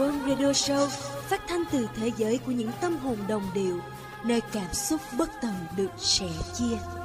World 0.00 0.28
Radio 0.28 0.52
Show 0.52 0.86
phát 1.28 1.40
thanh 1.48 1.62
từ 1.72 1.88
thế 1.96 2.10
giới 2.16 2.38
của 2.46 2.52
những 2.52 2.70
tâm 2.80 2.96
hồn 2.96 3.16
đồng 3.28 3.42
điệu, 3.54 3.80
nơi 4.24 4.40
cảm 4.52 4.74
xúc 4.74 5.00
bất 5.18 5.30
tận 5.42 5.54
được 5.76 5.90
sẻ 5.98 6.28
chia. 6.54 6.99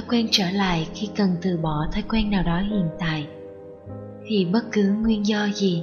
Thói 0.00 0.08
quen 0.08 0.28
trở 0.30 0.50
lại 0.50 0.88
khi 0.94 1.08
cần 1.16 1.36
từ 1.42 1.56
bỏ 1.56 1.86
thói 1.92 2.02
quen 2.08 2.30
nào 2.30 2.42
đó 2.42 2.58
hiện 2.58 2.88
tại, 2.98 3.26
thì 4.26 4.44
bất 4.44 4.60
cứ 4.72 4.82
nguyên 4.82 5.26
do 5.26 5.48
gì 5.54 5.82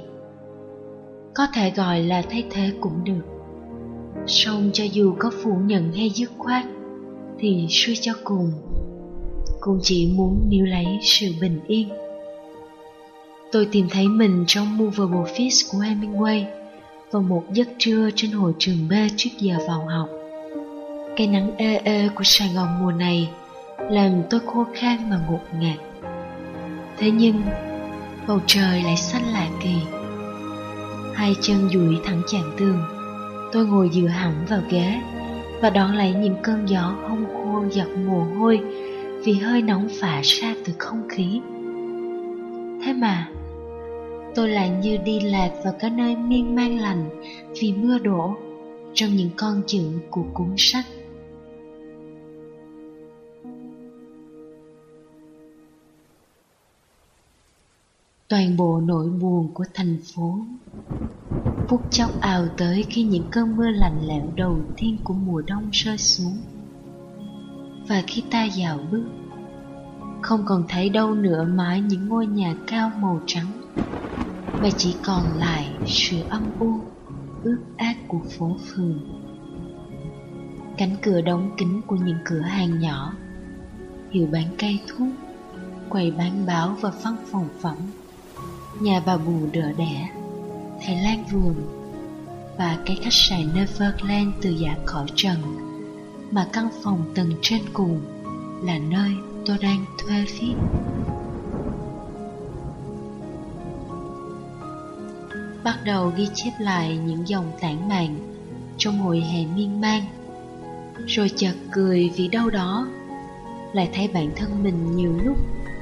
có 1.34 1.46
thể 1.54 1.70
gọi 1.70 2.02
là 2.02 2.22
thay 2.30 2.44
thế 2.50 2.70
cũng 2.80 3.04
được. 3.04 3.22
Song 4.26 4.70
cho 4.72 4.84
dù 4.84 5.14
có 5.18 5.30
phủ 5.42 5.56
nhận 5.64 5.92
hay 5.92 6.10
dứt 6.10 6.30
khoát, 6.38 6.64
thì 7.38 7.66
suy 7.70 7.96
cho 7.96 8.12
cùng, 8.24 8.52
cũng 9.60 9.78
chỉ 9.82 10.12
muốn 10.16 10.46
níu 10.48 10.64
lấy 10.64 10.86
sự 11.02 11.26
bình 11.40 11.60
yên. 11.66 11.88
Tôi 13.52 13.68
tìm 13.72 13.86
thấy 13.90 14.08
mình 14.08 14.44
trong 14.46 14.78
movable 14.78 15.32
feast 15.32 15.72
của 15.72 15.78
hemingway 15.78 16.44
vào 17.10 17.22
một 17.22 17.44
giấc 17.52 17.68
trưa 17.78 18.10
trên 18.14 18.30
hội 18.30 18.52
trường 18.58 18.88
b 18.88 18.92
trước 19.16 19.30
giờ 19.38 19.54
vào 19.68 19.86
học. 19.86 20.08
Cái 21.16 21.26
nắng 21.26 21.56
ê 21.56 21.76
ê 21.84 22.08
của 22.14 22.24
sài 22.24 22.48
gòn 22.54 22.68
mùa 22.80 22.92
này 22.92 23.28
làm 23.90 24.22
tôi 24.30 24.40
khô 24.46 24.66
khan 24.74 25.10
mà 25.10 25.20
ngột 25.28 25.40
ngạt. 25.60 25.78
Thế 26.98 27.10
nhưng, 27.10 27.42
bầu 28.28 28.40
trời 28.46 28.82
lại 28.82 28.96
xanh 28.96 29.32
lạ 29.32 29.48
kỳ. 29.62 29.74
Hai 31.14 31.36
chân 31.40 31.68
duỗi 31.72 31.98
thẳng 32.04 32.22
chạm 32.32 32.42
tường, 32.58 32.82
tôi 33.52 33.66
ngồi 33.66 33.90
dựa 33.92 34.06
hẳn 34.06 34.46
vào 34.48 34.60
ghế 34.70 35.00
và 35.60 35.70
đón 35.70 35.96
lấy 35.96 36.12
những 36.12 36.36
cơn 36.42 36.66
gió 36.68 36.94
hông 37.08 37.24
khô 37.26 37.64
giọt 37.70 37.88
mồ 38.06 38.24
hôi 38.38 38.60
vì 39.24 39.32
hơi 39.32 39.62
nóng 39.62 39.88
phả 40.00 40.20
ra 40.22 40.54
từ 40.64 40.72
không 40.78 41.08
khí. 41.08 41.40
Thế 42.84 42.92
mà, 42.92 43.28
tôi 44.34 44.48
lại 44.48 44.70
như 44.70 44.96
đi 44.96 45.20
lạc 45.20 45.50
vào 45.64 45.74
cái 45.80 45.90
nơi 45.90 46.16
miên 46.16 46.54
man 46.54 46.78
lành 46.78 47.04
vì 47.60 47.72
mưa 47.72 47.98
đổ 47.98 48.36
trong 48.94 49.10
những 49.10 49.30
con 49.36 49.62
chữ 49.66 49.82
của 50.10 50.24
cuốn 50.34 50.54
sách. 50.56 50.84
Toàn 58.28 58.56
bộ 58.56 58.80
nỗi 58.80 59.10
buồn 59.10 59.54
của 59.54 59.64
thành 59.74 59.96
phố. 60.14 60.38
Phút 61.68 61.80
chốc 61.90 62.10
ào 62.20 62.46
tới 62.56 62.84
khi 62.90 63.02
những 63.02 63.30
cơn 63.30 63.56
mưa 63.56 63.70
lạnh 63.70 64.06
lẽo 64.06 64.32
đầu 64.36 64.60
tiên 64.76 64.96
của 65.04 65.14
mùa 65.14 65.42
đông 65.46 65.70
rơi 65.72 65.98
xuống. 65.98 66.36
Và 67.88 68.02
khi 68.06 68.22
ta 68.30 68.44
dạo 68.44 68.78
bước, 68.92 69.04
không 70.22 70.40
còn 70.46 70.64
thấy 70.68 70.88
đâu 70.88 71.14
nữa 71.14 71.44
mãi 71.44 71.80
những 71.80 72.08
ngôi 72.08 72.26
nhà 72.26 72.54
cao 72.66 72.90
màu 73.00 73.20
trắng, 73.26 73.52
mà 74.60 74.68
chỉ 74.76 74.96
còn 75.06 75.38
lại 75.38 75.68
sự 75.86 76.16
âm 76.28 76.50
u, 76.58 76.80
ướt 77.42 77.58
át 77.76 77.96
của 78.08 78.20
phố 78.38 78.56
phường. 78.66 79.00
Cánh 80.78 80.96
cửa 81.02 81.20
đóng 81.20 81.50
kín 81.58 81.80
của 81.86 81.96
những 81.96 82.18
cửa 82.24 82.40
hàng 82.40 82.80
nhỏ, 82.80 83.12
hiệu 84.10 84.28
bán 84.32 84.44
cây 84.58 84.80
thuốc, 84.88 85.08
quầy 85.88 86.10
bán 86.10 86.46
báo 86.46 86.76
và 86.80 86.90
văn 87.02 87.16
phòng 87.30 87.48
phẩm 87.60 87.76
nhà 88.80 89.02
bà 89.06 89.16
bù 89.16 89.38
đỡ 89.52 89.72
đẻ 89.78 90.08
thầy 90.86 90.96
lan 90.96 91.24
vườn 91.32 91.54
và 92.58 92.78
cái 92.86 92.96
khách 93.02 93.12
sạn 93.12 93.54
Neverland 93.54 94.34
từ 94.42 94.50
giả 94.50 94.76
khỏi 94.86 95.06
trần 95.14 95.36
mà 96.30 96.46
căn 96.52 96.68
phòng 96.82 97.12
tầng 97.14 97.32
trên 97.42 97.60
cùng 97.72 98.00
là 98.62 98.78
nơi 98.78 99.10
tôi 99.46 99.58
đang 99.62 99.84
thuê 99.98 100.24
viết. 100.24 100.54
Bắt 105.64 105.78
đầu 105.84 106.12
ghi 106.16 106.28
chép 106.34 106.52
lại 106.60 106.98
những 107.06 107.28
dòng 107.28 107.52
tản 107.60 107.88
mạn 107.88 108.16
trong 108.78 108.98
hồi 108.98 109.20
hè 109.20 109.46
miên 109.56 109.80
man, 109.80 110.02
rồi 111.06 111.30
chợt 111.36 111.54
cười 111.70 112.10
vì 112.16 112.28
đâu 112.28 112.50
đó 112.50 112.88
lại 113.72 113.90
thấy 113.94 114.08
bản 114.08 114.30
thân 114.36 114.62
mình 114.62 114.96
nhiều 114.96 115.12
lúc 115.24 115.36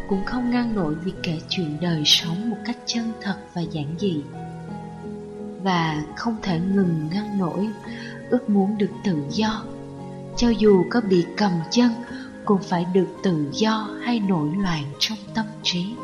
cũng 0.08 0.24
không 0.24 0.50
ngăn 0.50 0.74
nổi 0.74 0.94
việc 0.94 1.14
kể 1.22 1.40
chuyện 1.48 1.76
đời 1.80 2.02
sống 2.04 2.50
một 2.50 2.56
cách 2.64 2.76
chân 2.86 3.12
thật 3.20 3.36
và 3.54 3.62
giản 3.62 3.94
dị. 3.98 4.22
Và 5.62 6.04
không 6.16 6.36
thể 6.42 6.58
ngừng 6.58 7.08
ngăn 7.12 7.38
nổi 7.38 7.68
ước 8.30 8.50
muốn 8.50 8.78
được 8.78 8.90
tự 9.04 9.16
do. 9.30 9.64
Cho 10.36 10.48
dù 10.48 10.84
có 10.90 11.00
bị 11.00 11.26
cầm 11.36 11.52
chân, 11.70 11.90
cũng 12.44 12.62
phải 12.62 12.86
được 12.94 13.08
tự 13.22 13.48
do 13.52 13.88
hay 14.02 14.20
nổi 14.20 14.48
loạn 14.56 14.84
trong 14.98 15.18
tâm 15.34 15.46
trí. 15.62 15.94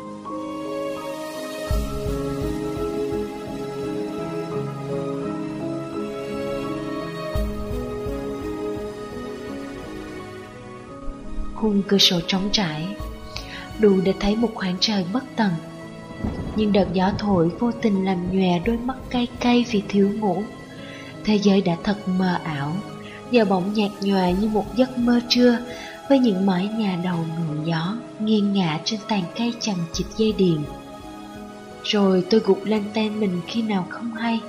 Khung 11.55 11.81
cửa 11.87 11.97
sổ 11.97 12.19
trống 12.27 12.49
trải 12.51 12.95
đủ 13.79 14.01
để 14.03 14.13
thấy 14.19 14.35
một 14.35 14.49
khoảng 14.55 14.75
trời 14.79 15.05
bất 15.13 15.23
tận 15.35 15.51
nhưng 16.55 16.71
đợt 16.71 16.87
gió 16.93 17.11
thổi 17.17 17.49
vô 17.59 17.71
tình 17.81 18.05
làm 18.05 18.39
nhòe 18.39 18.59
đôi 18.65 18.77
mắt 18.77 18.95
cay 19.09 19.27
cay 19.39 19.65
vì 19.71 19.83
thiếu 19.87 20.09
ngủ. 20.19 20.43
Thế 21.23 21.35
giới 21.35 21.61
đã 21.61 21.77
thật 21.83 21.97
mờ 22.07 22.37
ảo, 22.43 22.73
giờ 23.31 23.45
bỗng 23.45 23.73
nhạt 23.73 23.91
nhòa 24.01 24.29
như 24.29 24.47
một 24.47 24.75
giấc 24.75 24.97
mơ 24.97 25.19
trưa, 25.29 25.57
với 26.09 26.19
những 26.19 26.45
mái 26.45 26.67
nhà 26.67 26.99
đầu 27.03 27.17
ngựa 27.17 27.65
gió 27.65 27.97
nghiêng 28.19 28.53
ngả 28.53 28.79
trên 28.85 28.99
tàn 29.07 29.23
cây 29.37 29.53
chằng 29.59 29.77
chịt 29.93 30.07
dây 30.17 30.31
điện 30.31 30.63
rồi 31.83 32.25
tôi 32.29 32.39
gục 32.39 32.65
lên 32.65 32.83
tên 32.93 33.19
mình 33.19 33.41
khi 33.47 33.61
nào 33.61 33.87
không 33.89 34.11
hay. 34.11 34.39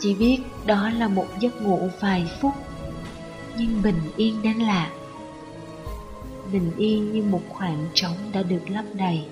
Chỉ 0.00 0.14
biết 0.14 0.38
đó 0.66 0.90
là 0.98 1.08
một 1.08 1.26
giấc 1.40 1.62
ngủ 1.62 1.88
vài 2.00 2.30
phút, 2.40 2.52
nhưng 3.58 3.82
bình 3.82 4.00
yên 4.16 4.42
đến 4.42 4.58
lạ 4.58 4.90
bình 6.52 6.70
yên 6.76 7.12
như 7.12 7.22
một 7.22 7.42
khoảng 7.48 7.86
trống 7.94 8.16
đã 8.32 8.42
được 8.42 8.70
lấp 8.70 8.84
đầy. 8.94 9.24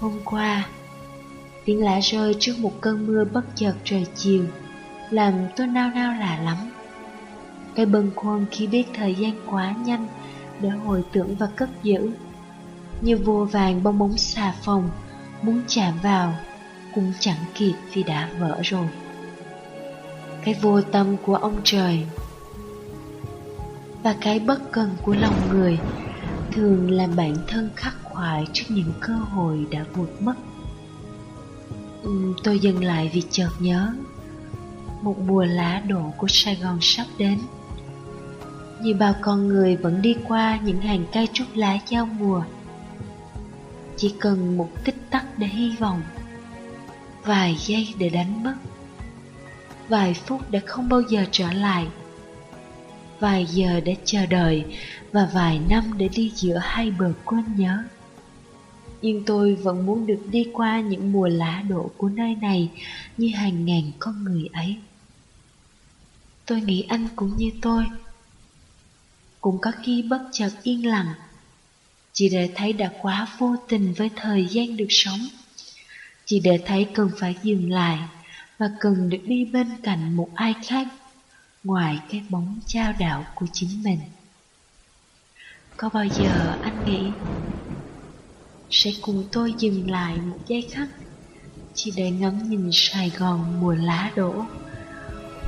Hôm 0.00 0.12
qua, 0.24 0.66
tiếng 1.64 1.84
lá 1.84 2.00
rơi 2.00 2.34
trước 2.40 2.58
một 2.58 2.72
cơn 2.80 3.06
mưa 3.06 3.24
bất 3.24 3.44
chợt 3.54 3.74
trời 3.84 4.06
chiều, 4.14 4.44
làm 5.10 5.34
tôi 5.56 5.66
nao 5.66 5.90
nao 5.90 6.14
lạ 6.14 6.40
lắm. 6.44 6.56
Cái 7.74 7.86
bâng 7.86 8.10
khuâng 8.14 8.46
khi 8.50 8.66
biết 8.66 8.84
thời 8.94 9.14
gian 9.14 9.32
quá 9.50 9.74
nhanh 9.84 10.06
để 10.60 10.68
hồi 10.68 11.04
tưởng 11.12 11.34
và 11.34 11.46
cất 11.56 11.68
giữ. 11.82 12.10
Như 13.00 13.16
vô 13.16 13.48
vàng 13.52 13.82
bong 13.82 13.98
bóng 13.98 14.16
xà 14.16 14.54
phòng, 14.62 14.90
muốn 15.42 15.62
chạm 15.68 15.94
vào 16.02 16.34
cũng 16.94 17.12
chẳng 17.20 17.44
kịp 17.54 17.74
vì 17.92 18.02
đã 18.02 18.28
vỡ 18.38 18.60
rồi. 18.62 18.88
Cái 20.44 20.54
vô 20.54 20.80
tâm 20.80 21.16
của 21.16 21.34
ông 21.34 21.60
trời 21.64 22.06
và 24.04 24.16
cái 24.20 24.38
bất 24.38 24.72
cần 24.72 24.90
của 25.02 25.14
lòng 25.14 25.48
người 25.48 25.80
thường 26.52 26.90
làm 26.90 27.16
bản 27.16 27.36
thân 27.48 27.70
khắc 27.76 27.94
khoải 28.04 28.46
trước 28.52 28.64
những 28.68 28.92
cơ 29.00 29.14
hội 29.14 29.66
đã 29.70 29.84
vụt 29.94 30.08
mất. 30.20 30.34
Ừ, 32.02 32.34
tôi 32.42 32.58
dừng 32.58 32.84
lại 32.84 33.10
vì 33.14 33.22
chợt 33.30 33.50
nhớ 33.58 33.92
một 35.02 35.18
mùa 35.18 35.44
lá 35.44 35.82
đổ 35.88 36.12
của 36.16 36.26
sài 36.28 36.56
gòn 36.56 36.78
sắp 36.80 37.06
đến. 37.18 37.38
Như 38.82 38.94
bao 38.94 39.14
con 39.20 39.48
người 39.48 39.76
vẫn 39.76 40.02
đi 40.02 40.16
qua 40.28 40.58
những 40.64 40.80
hàng 40.80 41.04
cây 41.12 41.28
trúc 41.32 41.46
lá 41.54 41.78
giao 41.88 42.06
mùa, 42.06 42.42
chỉ 43.96 44.14
cần 44.20 44.56
một 44.56 44.68
tích 44.84 45.10
tắc 45.10 45.38
để 45.38 45.46
hy 45.46 45.76
vọng, 45.76 46.02
vài 47.22 47.56
giây 47.58 47.94
để 47.98 48.08
đánh 48.08 48.44
mất, 48.44 48.54
vài 49.88 50.14
phút 50.14 50.50
để 50.50 50.60
không 50.60 50.88
bao 50.88 51.00
giờ 51.00 51.24
trở 51.30 51.52
lại 51.52 51.86
vài 53.24 53.46
giờ 53.46 53.80
để 53.84 53.96
chờ 54.04 54.26
đợi 54.26 54.64
và 55.12 55.30
vài 55.34 55.60
năm 55.70 55.98
để 55.98 56.08
đi 56.16 56.32
giữa 56.36 56.58
hai 56.62 56.90
bờ 56.90 57.12
quên 57.24 57.44
nhớ 57.56 57.84
nhưng 59.02 59.24
tôi 59.26 59.54
vẫn 59.54 59.86
muốn 59.86 60.06
được 60.06 60.20
đi 60.30 60.46
qua 60.52 60.80
những 60.80 61.12
mùa 61.12 61.26
lá 61.26 61.62
đổ 61.68 61.90
của 61.96 62.08
nơi 62.08 62.34
này 62.34 62.70
như 63.16 63.30
hàng 63.34 63.64
ngàn 63.64 63.82
con 63.98 64.24
người 64.24 64.48
ấy. 64.52 64.76
Tôi 66.46 66.60
nghĩ 66.60 66.82
anh 66.88 67.08
cũng 67.16 67.36
như 67.36 67.50
tôi. 67.62 67.84
Cũng 69.40 69.58
có 69.60 69.72
khi 69.82 70.02
bất 70.02 70.22
chợt 70.32 70.50
yên 70.62 70.86
lặng, 70.86 71.14
chỉ 72.12 72.28
để 72.28 72.50
thấy 72.54 72.72
đã 72.72 72.92
quá 73.02 73.28
vô 73.38 73.56
tình 73.68 73.92
với 73.92 74.10
thời 74.16 74.46
gian 74.46 74.76
được 74.76 74.86
sống. 74.88 75.20
Chỉ 76.24 76.40
để 76.40 76.60
thấy 76.66 76.86
cần 76.94 77.10
phải 77.18 77.36
dừng 77.42 77.70
lại 77.70 77.98
và 78.58 78.70
cần 78.80 79.08
được 79.10 79.22
đi 79.26 79.44
bên 79.44 79.66
cạnh 79.82 80.16
một 80.16 80.28
ai 80.34 80.54
khác 80.66 80.88
ngoài 81.64 81.98
cái 82.10 82.22
bóng 82.28 82.60
trao 82.66 82.92
đạo 82.98 83.24
của 83.34 83.46
chính 83.52 83.82
mình. 83.82 84.00
Có 85.76 85.88
bao 85.88 86.06
giờ 86.06 86.58
anh 86.62 86.84
nghĩ 86.84 87.12
sẽ 88.70 88.90
cùng 89.02 89.24
tôi 89.32 89.54
dừng 89.58 89.90
lại 89.90 90.16
một 90.16 90.38
giây 90.46 90.68
khắc 90.72 90.88
chỉ 91.74 91.92
để 91.96 92.10
ngắm 92.10 92.50
nhìn 92.50 92.70
Sài 92.72 93.10
Gòn 93.10 93.60
mùa 93.60 93.74
lá 93.74 94.12
đổ, 94.16 94.44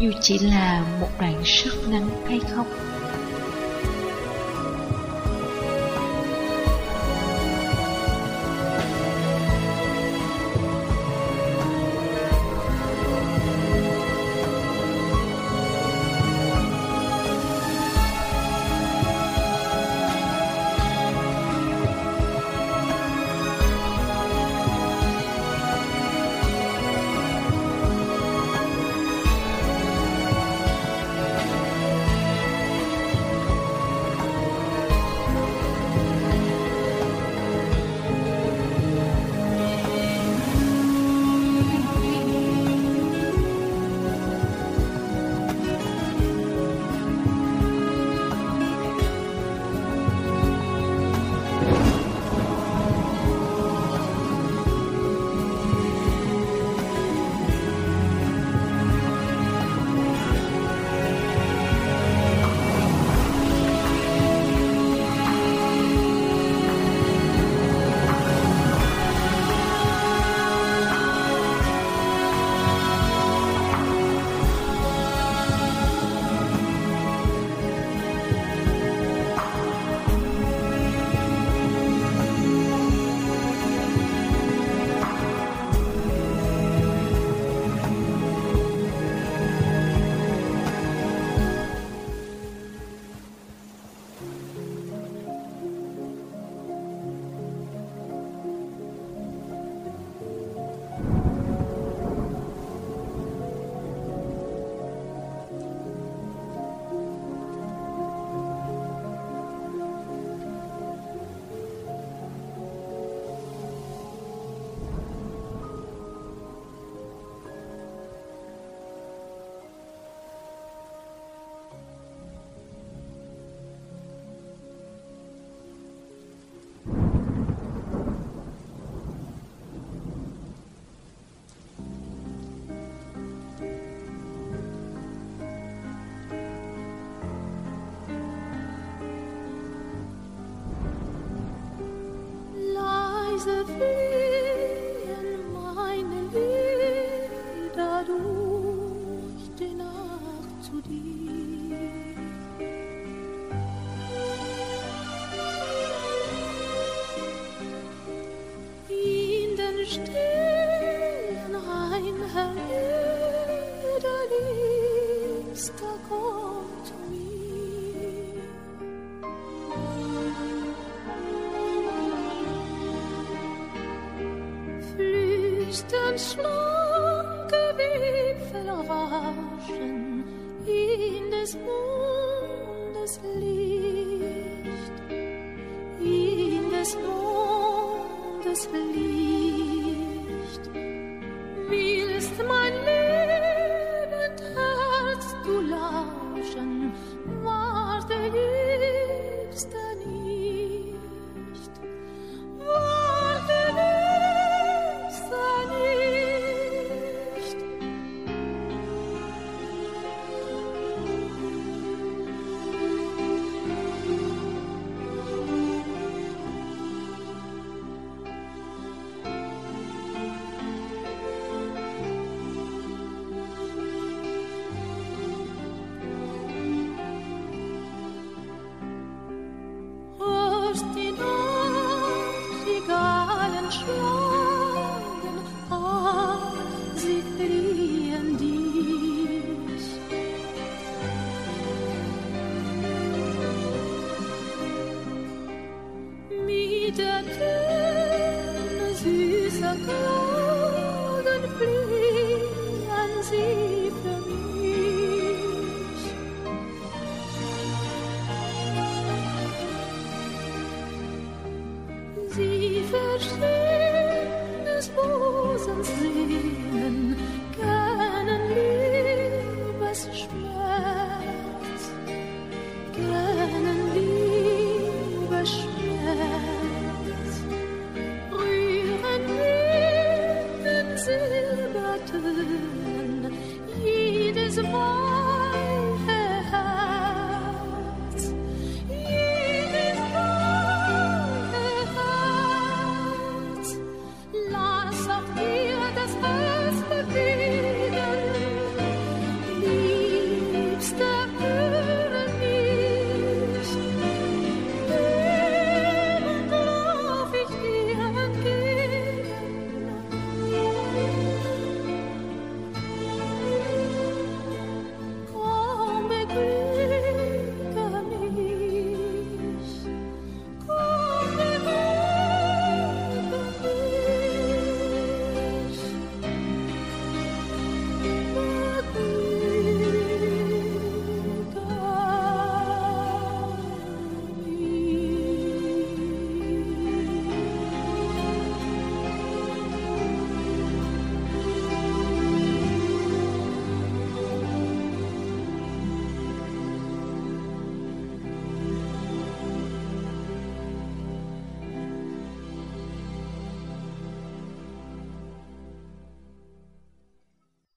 dù 0.00 0.10
chỉ 0.20 0.38
là 0.38 0.98
một 1.00 1.08
đoạn 1.20 1.42
rất 1.44 1.74
ngắn 1.88 2.08
hay 2.28 2.40
không? 2.40 2.95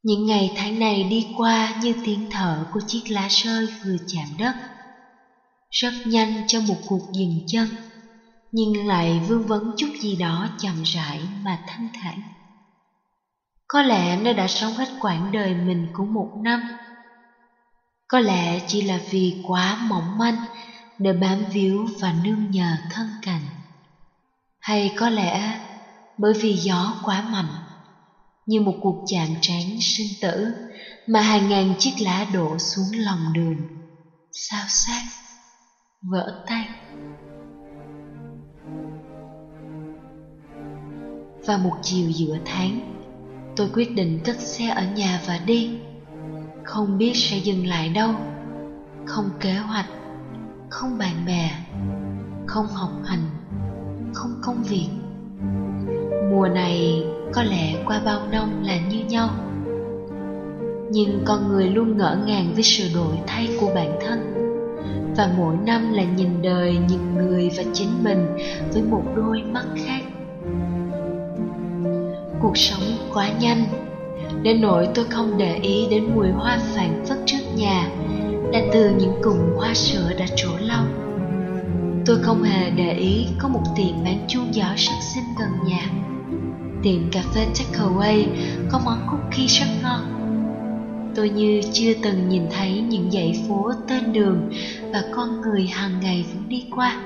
Những 0.09 0.25
ngày 0.25 0.51
tháng 0.55 0.79
này 0.79 1.03
đi 1.03 1.23
qua 1.31 1.73
như 1.77 1.93
tiếng 2.03 2.27
thở 2.29 2.65
của 2.69 2.79
chiếc 2.87 3.01
lá 3.09 3.27
rơi 3.29 3.67
vừa 3.83 3.95
chạm 4.07 4.37
đất. 4.37 4.55
Rất 5.69 5.93
nhanh 6.03 6.41
cho 6.47 6.59
một 6.61 6.77
cuộc 6.85 7.01
dừng 7.11 7.39
chân, 7.45 7.67
nhưng 8.51 8.87
lại 8.87 9.19
vương 9.27 9.45
vấn 9.45 9.71
chút 9.77 9.87
gì 10.01 10.15
đó 10.15 10.47
chậm 10.57 10.81
rãi 10.81 11.29
mà 11.43 11.57
thanh 11.65 11.87
thản. 11.93 12.21
Có 13.67 13.81
lẽ 13.81 14.15
nó 14.15 14.33
đã 14.33 14.47
sống 14.47 14.75
hết 14.75 14.89
quãng 14.99 15.31
đời 15.31 15.55
mình 15.55 15.87
của 15.93 16.05
một 16.05 16.29
năm. 16.35 16.65
Có 18.07 18.19
lẽ 18.19 18.59
chỉ 18.67 18.81
là 18.81 18.99
vì 19.09 19.33
quá 19.41 19.75
mỏng 19.75 20.17
manh 20.17 20.41
để 20.97 21.13
bám 21.13 21.45
víu 21.53 21.85
và 21.99 22.11
nương 22.11 22.49
nhờ 22.49 22.75
thân 22.89 23.07
cành. 23.21 23.49
Hay 24.59 24.91
có 24.95 25.09
lẽ 25.09 25.57
bởi 26.17 26.33
vì 26.41 26.55
gió 26.57 26.93
quá 27.01 27.21
mạnh 27.21 27.68
như 28.49 28.61
một 28.61 28.75
cuộc 28.81 29.03
chạm 29.05 29.27
trán 29.41 29.61
sinh 29.81 30.07
tử 30.21 30.47
mà 31.07 31.21
hàng 31.21 31.49
ngàn 31.49 31.73
chiếc 31.77 31.91
lá 31.99 32.25
đổ 32.33 32.57
xuống 32.57 32.87
lòng 32.93 33.33
đường, 33.33 33.55
sao 34.31 34.65
xác 34.67 35.03
vỡ 36.01 36.43
tan. 36.47 36.65
Và 41.45 41.57
một 41.57 41.73
chiều 41.81 42.09
giữa 42.09 42.37
tháng, 42.45 42.95
tôi 43.55 43.69
quyết 43.73 43.95
định 43.95 44.19
cất 44.25 44.39
xe 44.39 44.69
ở 44.69 44.83
nhà 44.83 45.21
và 45.25 45.39
đi. 45.45 45.69
Không 46.63 46.97
biết 46.97 47.11
sẽ 47.15 47.37
dừng 47.37 47.67
lại 47.67 47.89
đâu, 47.89 48.11
không 49.05 49.29
kế 49.39 49.53
hoạch, 49.53 49.87
không 50.69 50.97
bạn 50.97 51.25
bè, 51.25 51.51
không 52.47 52.67
học 52.67 52.91
hành, 53.05 53.29
không 54.13 54.31
công 54.43 54.63
việc. 54.63 54.89
Mùa 56.31 56.47
này 56.47 57.03
có 57.33 57.43
lẽ 57.43 57.75
qua 57.85 58.01
bao 58.05 58.21
năm 58.31 58.63
là 58.63 58.77
như 58.89 58.99
nhau. 59.09 59.29
Nhưng 60.91 61.21
con 61.25 61.47
người 61.47 61.67
luôn 61.67 61.97
ngỡ 61.97 62.17
ngàng 62.25 62.53
với 62.53 62.63
sự 62.63 62.89
đổi 62.95 63.15
thay 63.27 63.49
của 63.59 63.71
bản 63.75 63.99
thân. 64.01 64.19
Và 65.17 65.29
mỗi 65.37 65.55
năm 65.65 65.93
là 65.93 66.03
nhìn 66.03 66.41
đời 66.41 66.77
nhìn 66.89 67.15
người 67.15 67.49
và 67.57 67.63
chính 67.73 68.03
mình 68.03 68.27
với 68.73 68.81
một 68.81 69.03
đôi 69.15 69.41
mắt 69.41 69.65
khác. 69.85 70.01
Cuộc 72.41 72.57
sống 72.57 72.83
quá 73.13 73.29
nhanh. 73.39 73.63
Đến 74.43 74.61
nỗi 74.61 74.87
tôi 74.95 75.05
không 75.05 75.37
để 75.37 75.55
ý 75.55 75.87
đến 75.91 76.15
mùi 76.15 76.29
hoa 76.29 76.59
phảng 76.75 77.05
phất 77.05 77.17
trước 77.25 77.43
nhà 77.55 77.89
là 78.53 78.61
từ 78.73 78.89
những 78.99 79.13
cụm 79.23 79.37
hoa 79.57 79.73
sữa 79.73 80.11
đã 80.17 80.25
trổ 80.35 80.49
lâu 80.59 80.83
tôi 82.09 82.19
không 82.21 82.43
hề 82.43 82.69
để 82.69 82.93
ý 82.93 83.27
có 83.39 83.47
một 83.47 83.61
tiệm 83.75 84.03
bán 84.03 84.25
chuông 84.27 84.55
gió 84.55 84.65
sắc 84.77 84.95
xinh 85.01 85.23
gần 85.39 85.49
nhà. 85.65 85.89
Tiệm 86.83 87.11
cà 87.11 87.23
phê 87.35 87.47
takeaway 87.53 88.25
có 88.71 88.81
món 88.85 89.07
cookie 89.11 89.47
rất 89.47 89.65
ngon. 89.83 90.15
Tôi 91.15 91.29
như 91.29 91.61
chưa 91.73 91.93
từng 92.03 92.29
nhìn 92.29 92.43
thấy 92.51 92.81
những 92.81 93.11
dãy 93.11 93.45
phố 93.47 93.71
tên 93.87 94.13
đường 94.13 94.49
và 94.93 95.03
con 95.11 95.41
người 95.41 95.67
hàng 95.67 95.99
ngày 95.99 96.25
vẫn 96.33 96.49
đi 96.49 96.65
qua. 96.71 97.01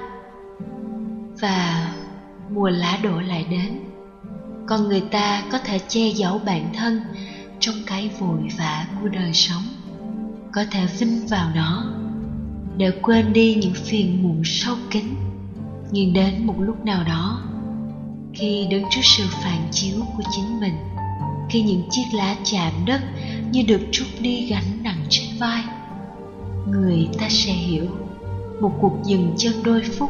Và 1.42 1.92
mùa 2.50 2.70
lá 2.70 3.00
đổ 3.04 3.20
lại 3.20 3.46
đến. 3.50 3.80
Con 4.68 4.88
người 4.88 5.02
ta 5.12 5.44
có 5.52 5.58
thể 5.58 5.80
che 5.88 6.10
giấu 6.10 6.42
bản 6.46 6.74
thân 6.74 7.02
trong 7.60 7.76
cái 7.86 8.10
vội 8.20 8.42
vã 8.58 8.86
của 9.02 9.08
đời 9.08 9.34
sống. 9.34 9.64
Có 10.52 10.64
thể 10.72 10.86
vinh 11.00 11.28
vào 11.30 11.50
nó 11.56 11.86
để 12.78 12.92
quên 13.02 13.34
đi 13.34 13.56
những 13.56 13.74
phiền 13.74 14.24
muộn 14.24 14.42
sâu 14.46 14.76
kín. 14.90 15.04
Nhưng 15.92 16.14
đến 16.14 16.46
một 16.46 16.56
lúc 16.60 16.86
nào 16.86 17.04
đó 17.04 17.42
khi 18.34 18.68
đứng 18.70 18.84
trước 18.90 19.02
sự 19.04 19.24
phản 19.32 19.68
chiếu 19.72 19.98
của 20.18 20.24
chính 20.32 20.60
mình, 20.60 20.76
khi 21.50 21.62
những 21.62 21.84
chiếc 21.90 22.04
lá 22.14 22.36
chạm 22.44 22.74
đất 22.86 23.02
như 23.52 23.62
được 23.68 23.82
trút 23.92 24.08
đi 24.20 24.46
gánh 24.50 24.84
nặng 24.84 25.06
trên 25.10 25.26
vai, 25.40 25.64
người 26.68 27.08
ta 27.20 27.28
sẽ 27.30 27.52
hiểu 27.54 27.86
một 28.62 28.72
cuộc 28.82 28.94
dừng 29.04 29.34
chân 29.38 29.64
đôi 29.64 29.82
phút 29.98 30.10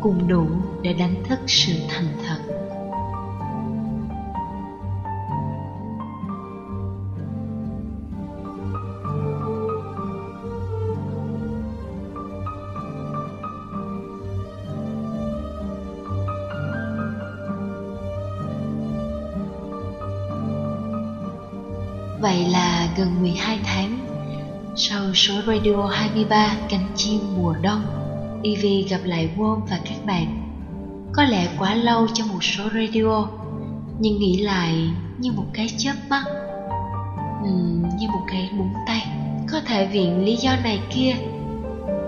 cùng 0.00 0.28
đủ 0.28 0.46
để 0.82 0.92
đánh 0.92 1.14
thức 1.28 1.38
sự 1.46 1.72
thành 1.88 2.16
thật. 2.26 2.38
Gần 22.96 23.22
12 23.22 23.58
tháng. 23.64 23.98
Sau 24.76 25.14
số 25.14 25.34
radio 25.46 25.86
23 25.86 26.56
cánh 26.68 26.86
chim 26.96 27.20
mùa 27.36 27.54
đông 27.62 27.82
Ivy 28.42 28.86
gặp 28.88 29.00
lại 29.04 29.28
Wom 29.36 29.60
và 29.70 29.80
các 29.84 30.06
bạn. 30.06 30.40
Có 31.12 31.24
lẽ 31.24 31.48
quá 31.58 31.74
lâu 31.74 32.06
cho 32.14 32.24
một 32.26 32.44
số 32.44 32.64
radio 32.74 33.28
Nhưng 33.98 34.18
nghĩ 34.18 34.36
lại 34.36 34.90
như 35.18 35.32
một 35.32 35.46
cái 35.52 35.68
chớp 35.76 35.94
mắt. 36.08 36.24
Uhm, 37.42 37.82
Như 37.98 38.08
một 38.08 38.24
cái 38.28 38.50
búng 38.58 38.72
tay. 38.86 39.06
Có 39.52 39.60
thể 39.66 39.86
viện 39.86 40.24
lý 40.24 40.36
do 40.36 40.56
này 40.64 40.80
kia 40.90 41.14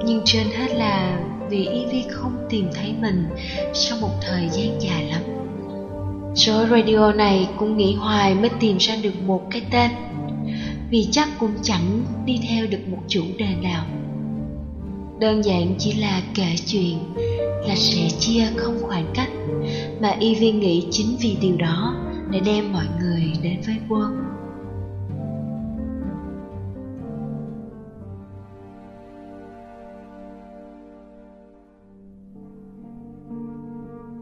Nhưng 0.04 0.20
trên 0.24 0.46
hết 0.46 0.74
là 0.74 1.20
vì 1.50 1.66
Ivy 1.66 2.04
không 2.10 2.46
tìm 2.50 2.70
thấy 2.74 2.94
mình 3.00 3.28
Sau 3.74 3.98
một 4.00 4.12
thời 4.22 4.48
gian 4.48 4.82
dài 4.82 5.04
lắm. 5.04 5.22
Số 6.34 6.66
radio 6.66 7.12
này 7.12 7.48
cũng 7.56 7.76
nghĩ 7.76 7.94
hoài 7.94 8.34
mới 8.34 8.50
tìm 8.60 8.76
ra 8.78 8.96
được 8.96 9.22
một 9.26 9.42
cái 9.50 9.62
tên. 9.70 9.90
Vì 10.90 11.08
chắc 11.10 11.28
cũng 11.40 11.54
chẳng 11.62 12.04
đi 12.26 12.40
theo 12.48 12.66
được 12.66 12.88
một 12.88 13.02
chủ 13.08 13.22
đề 13.38 13.54
nào 13.62 13.86
Đơn 15.20 15.44
giản 15.44 15.74
chỉ 15.78 15.92
là 15.92 16.22
kể 16.34 16.54
chuyện 16.66 16.98
Là 17.68 17.74
sẽ 17.74 18.08
chia 18.18 18.44
không 18.56 18.78
khoảng 18.82 19.06
cách 19.14 19.30
Mà 20.00 20.08
Evie 20.08 20.52
nghĩ 20.52 20.86
chính 20.90 21.16
vì 21.20 21.36
điều 21.40 21.56
đó 21.56 21.94
Để 22.30 22.40
đem 22.40 22.72
mọi 22.72 22.86
người 23.00 23.32
đến 23.42 23.60
với 23.66 23.76
quân 23.88 24.26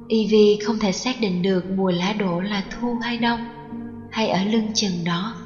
Ivy 0.09 0.59
không 0.64 0.78
thể 0.78 0.92
xác 0.92 1.21
định 1.21 1.42
được 1.42 1.71
mùa 1.71 1.90
lá 1.90 2.12
đổ 2.12 2.40
là 2.40 2.62
thu 2.71 2.94
hay 3.02 3.18
đông, 3.18 3.40
hay 4.11 4.28
ở 4.28 4.44
lưng 4.44 4.71
chừng 4.75 5.04
đó. 5.04 5.44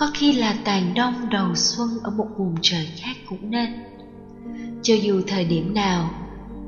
Có 0.00 0.06
khi 0.14 0.32
là 0.32 0.54
tàn 0.64 0.94
đông 0.94 1.28
đầu 1.30 1.54
xuân 1.54 1.88
ở 2.02 2.10
một 2.10 2.26
vùng 2.36 2.54
trời 2.62 2.88
khác 2.96 3.16
cũng 3.28 3.50
nên. 3.50 3.70
Cho 4.82 4.94
dù 4.94 5.20
thời 5.26 5.44
điểm 5.44 5.74
nào, 5.74 6.10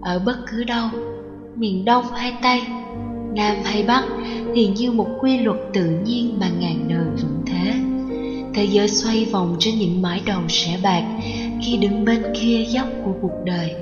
ở 0.03 0.19
bất 0.19 0.37
cứ 0.47 0.65
đâu, 0.65 0.89
miền 1.57 1.85
Đông 1.85 2.05
hay 2.13 2.33
Tây, 2.43 2.67
Nam 3.35 3.57
hay 3.65 3.83
Bắc, 3.83 4.05
thì 4.55 4.67
như 4.67 4.93
một 4.93 5.09
quy 5.21 5.39
luật 5.39 5.57
tự 5.75 5.85
nhiên 6.05 6.39
mà 6.41 6.49
ngàn 6.49 6.89
đời 6.89 7.07
vẫn 7.23 7.43
thế. 7.47 7.75
Thế 8.55 8.65
giới 8.65 8.89
xoay 8.89 9.25
vòng 9.25 9.57
trên 9.59 9.79
những 9.79 10.03
mái 10.03 10.23
đầu 10.27 10.43
sẽ 10.49 10.79
bạc 10.83 11.03
khi 11.63 11.77
đứng 11.77 12.05
bên 12.05 12.23
kia 12.35 12.65
dốc 12.69 12.89
của 13.05 13.13
cuộc 13.23 13.45
đời 13.45 13.75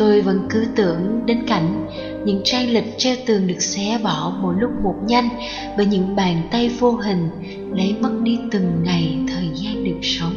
tôi 0.00 0.20
vẫn 0.20 0.46
cứ 0.50 0.64
tưởng 0.76 1.26
đến 1.26 1.42
cảnh 1.46 1.86
những 2.24 2.40
trang 2.44 2.70
lịch 2.70 2.98
treo 2.98 3.16
tường 3.26 3.46
được 3.46 3.62
xé 3.62 3.98
bỏ 4.02 4.32
một 4.42 4.52
lúc 4.58 4.70
một 4.82 4.94
nhanh 5.06 5.28
bởi 5.76 5.86
những 5.86 6.16
bàn 6.16 6.48
tay 6.50 6.68
vô 6.68 6.92
hình 6.92 7.30
lấy 7.72 7.94
mất 8.00 8.10
đi 8.22 8.38
từng 8.50 8.82
ngày 8.82 9.18
thời 9.28 9.48
gian 9.54 9.84
được 9.84 9.98
sống. 10.02 10.34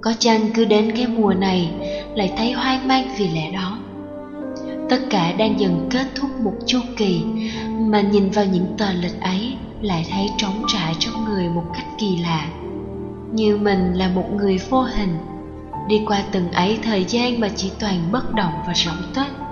Có 0.00 0.14
chăng 0.18 0.50
cứ 0.54 0.64
đến 0.64 0.92
cái 0.96 1.06
mùa 1.06 1.34
này 1.34 1.70
lại 2.14 2.32
thấy 2.36 2.52
hoang 2.52 2.88
mang 2.88 3.08
vì 3.18 3.28
lẽ 3.28 3.50
đó? 3.52 3.78
Tất 4.90 4.98
cả 5.10 5.32
đang 5.32 5.60
dần 5.60 5.88
kết 5.90 6.06
thúc 6.14 6.30
một 6.40 6.54
chu 6.66 6.78
kỳ 6.96 7.22
mà 7.78 8.00
nhìn 8.00 8.30
vào 8.30 8.44
những 8.44 8.66
tờ 8.78 8.92
lịch 8.92 9.20
ấy 9.20 9.56
lại 9.82 10.06
thấy 10.10 10.26
trống 10.36 10.62
trải 10.68 10.94
trong 10.98 11.24
người 11.24 11.48
một 11.48 11.64
cách 11.74 11.86
kỳ 11.98 12.16
lạ. 12.16 12.48
Như 13.32 13.56
mình 13.56 13.92
là 13.92 14.08
một 14.08 14.24
người 14.34 14.58
vô 14.70 14.80
hình, 14.82 15.16
đi 15.88 16.00
qua 16.06 16.22
từng 16.32 16.52
ấy 16.52 16.78
thời 16.82 17.04
gian 17.08 17.40
mà 17.40 17.48
chỉ 17.56 17.70
toàn 17.80 18.12
bất 18.12 18.34
động 18.34 18.52
và 18.66 18.74
sống 18.74 19.12
tết 19.14 19.43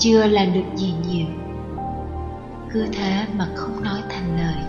chưa 0.00 0.26
làm 0.26 0.52
được 0.52 0.76
gì 0.76 0.94
nhiều. 1.08 1.26
Cứ 2.72 2.86
thế 2.92 3.26
mà 3.36 3.46
không 3.54 3.82
nói 3.82 4.00
thành 4.08 4.36
lời. 4.36 4.62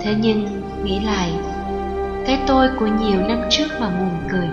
Thế 0.00 0.14
nhưng 0.20 0.46
nghĩ 0.84 1.00
lại 1.00 1.32
cái 2.26 2.38
tôi 2.46 2.68
của 2.78 2.86
nhiều 2.86 3.20
năm 3.20 3.42
trước 3.50 3.66
mà 3.80 3.88
buồn 3.88 4.28
cười. 4.30 4.48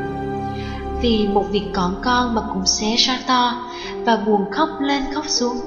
Vì 1.02 1.28
một 1.28 1.44
việc 1.52 1.66
còn 1.74 1.96
con 2.02 2.36
mà 2.36 2.42
cũng 2.54 2.66
xé 2.66 2.96
ra 2.96 3.20
to 3.28 3.54
và 4.06 4.18
buồn 4.18 4.52
khóc 4.52 4.70
lên 4.80 5.04
khóc 5.14 5.26
xuống. 5.28 5.58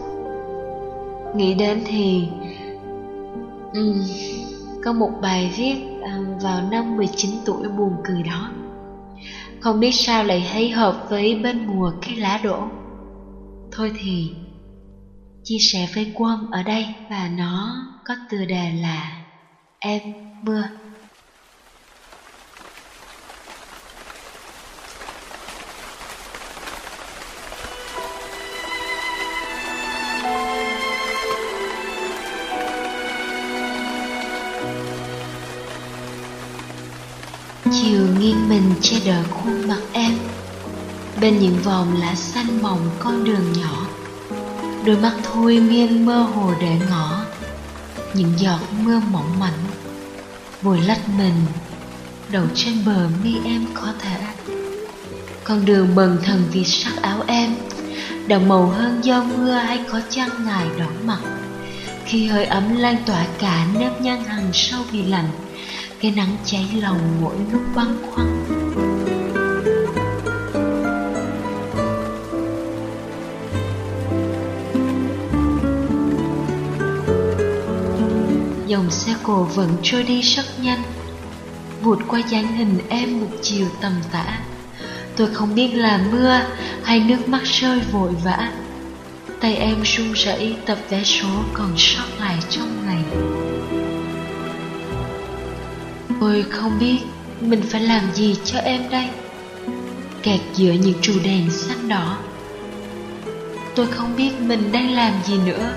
Nghĩ 1.34 1.54
đến 1.54 1.82
thì 1.86 2.28
Ừ, 3.72 3.94
có 4.84 4.92
một 4.92 5.10
bài 5.20 5.52
viết 5.56 5.76
vào 6.42 6.70
năm 6.70 6.96
19 6.96 7.30
tuổi 7.44 7.68
buồn 7.68 7.92
cười 8.04 8.22
đó. 8.22 8.50
Không 9.60 9.80
biết 9.80 9.90
sao 9.92 10.24
lại 10.24 10.48
thấy 10.52 10.70
hợp 10.70 11.06
với 11.10 11.34
bên 11.34 11.66
mùa 11.66 11.92
cái 12.02 12.16
lá 12.16 12.40
đổ. 12.44 12.68
Thôi 13.72 13.92
thì, 14.02 14.30
chia 15.44 15.58
sẻ 15.72 15.88
với 15.94 16.12
Quân 16.14 16.50
ở 16.50 16.62
đây 16.62 16.86
và 17.10 17.28
nó 17.28 17.86
có 18.04 18.14
tựa 18.30 18.44
đề 18.44 18.72
là 18.82 19.24
Em 19.80 20.02
mưa 20.42 20.62
chiều 37.88 38.06
nghiêng 38.20 38.48
mình 38.48 38.74
che 38.80 38.96
đỡ 39.06 39.22
khuôn 39.30 39.68
mặt 39.68 39.80
em. 39.92 40.12
Bên 41.20 41.38
những 41.38 41.58
vòng 41.64 42.00
lá 42.00 42.14
xanh 42.14 42.62
mỏng 42.62 42.90
con 42.98 43.24
đường 43.24 43.52
nhỏ. 43.52 43.86
Đôi 44.84 44.96
mắt 44.96 45.12
thôi 45.22 45.60
miên 45.60 46.06
mơ 46.06 46.22
hồ 46.22 46.52
để 46.60 46.76
ngỏ. 46.90 47.24
Những 48.14 48.32
giọt 48.36 48.60
mưa 48.84 49.00
mỏng 49.10 49.38
mảnh. 49.40 49.58
Vùi 50.62 50.80
lách 50.80 51.08
mình. 51.18 51.34
Đầu 52.30 52.44
trên 52.54 52.74
bờ 52.86 53.08
mi 53.24 53.34
em 53.44 53.66
có 53.74 53.92
thể. 53.98 54.20
Con 55.44 55.64
đường 55.64 55.94
bần 55.94 56.18
thần 56.24 56.42
vì 56.52 56.64
sắc 56.64 57.02
áo 57.02 57.24
em. 57.26 57.54
Đậm 58.26 58.48
màu 58.48 58.66
hơn 58.66 59.00
do 59.04 59.22
mưa 59.22 59.52
hay 59.52 59.80
có 59.92 60.00
chăng 60.10 60.46
ngài 60.46 60.66
đón 60.78 61.06
mặt. 61.06 61.20
Khi 62.04 62.26
hơi 62.26 62.44
ấm 62.44 62.76
lan 62.76 62.96
tỏa 63.06 63.26
cả 63.38 63.66
nếp 63.78 64.00
nhăn 64.00 64.24
hằng 64.24 64.50
sâu 64.52 64.80
vì 64.92 65.02
lạnh 65.02 65.30
cái 66.00 66.10
nắng 66.10 66.36
cháy 66.44 66.66
lòng 66.80 66.98
mỗi 67.20 67.36
lúc 67.52 67.62
băn 67.74 67.86
khoăn. 68.02 68.44
Dòng 78.66 78.90
xe 78.90 79.14
cổ 79.22 79.42
vẫn 79.42 79.68
trôi 79.82 80.02
đi 80.02 80.20
rất 80.20 80.44
nhanh. 80.62 80.82
Vụt 81.82 81.98
qua 82.08 82.20
dáng 82.28 82.56
hình 82.56 82.78
em 82.88 83.20
một 83.20 83.36
chiều 83.42 83.66
tầm 83.80 83.92
tã. 84.12 84.38
Tôi 85.16 85.34
không 85.34 85.54
biết 85.54 85.68
là 85.74 86.00
mưa 86.12 86.40
hay 86.84 87.00
nước 87.00 87.28
mắt 87.28 87.42
rơi 87.44 87.80
vội 87.92 88.12
vã. 88.24 88.52
Tay 89.40 89.56
em 89.56 89.76
run 89.84 90.12
rẩy, 90.12 90.56
tập 90.66 90.78
vé 90.90 91.04
số 91.04 91.28
còn 91.52 91.72
sót 91.76 92.06
lại 92.20 92.38
trong 92.50 92.77
Tôi 96.20 96.44
không 96.50 96.78
biết 96.78 96.98
mình 97.40 97.62
phải 97.62 97.80
làm 97.80 98.02
gì 98.14 98.36
cho 98.44 98.58
em 98.58 98.82
đây. 98.90 99.08
Kẹt 100.22 100.40
giữa 100.54 100.72
những 100.72 100.98
trụ 101.00 101.12
đèn 101.24 101.50
xanh 101.50 101.88
đỏ. 101.88 102.18
Tôi 103.74 103.86
không 103.86 104.16
biết 104.16 104.30
mình 104.40 104.72
đang 104.72 104.90
làm 104.90 105.12
gì 105.24 105.38
nữa. 105.46 105.74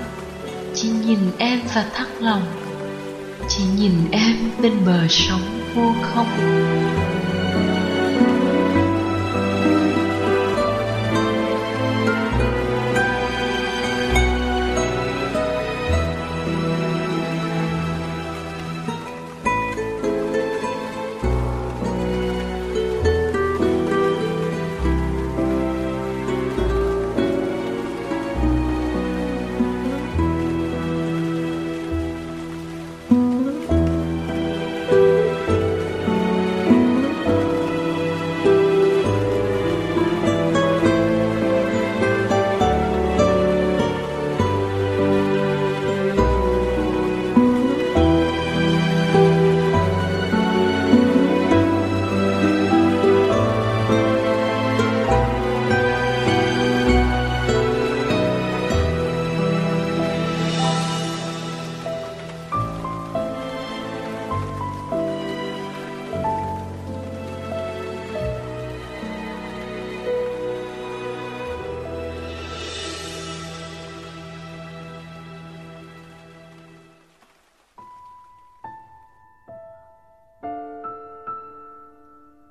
Chỉ 0.74 0.88
nhìn 0.88 1.18
em 1.38 1.60
và 1.74 1.84
thắt 1.94 2.08
lòng. 2.20 2.42
Chỉ 3.48 3.62
nhìn 3.76 3.92
em 4.10 4.36
bên 4.62 4.72
bờ 4.86 5.06
sóng 5.08 5.60
vô 5.74 5.92
không. 6.02 6.28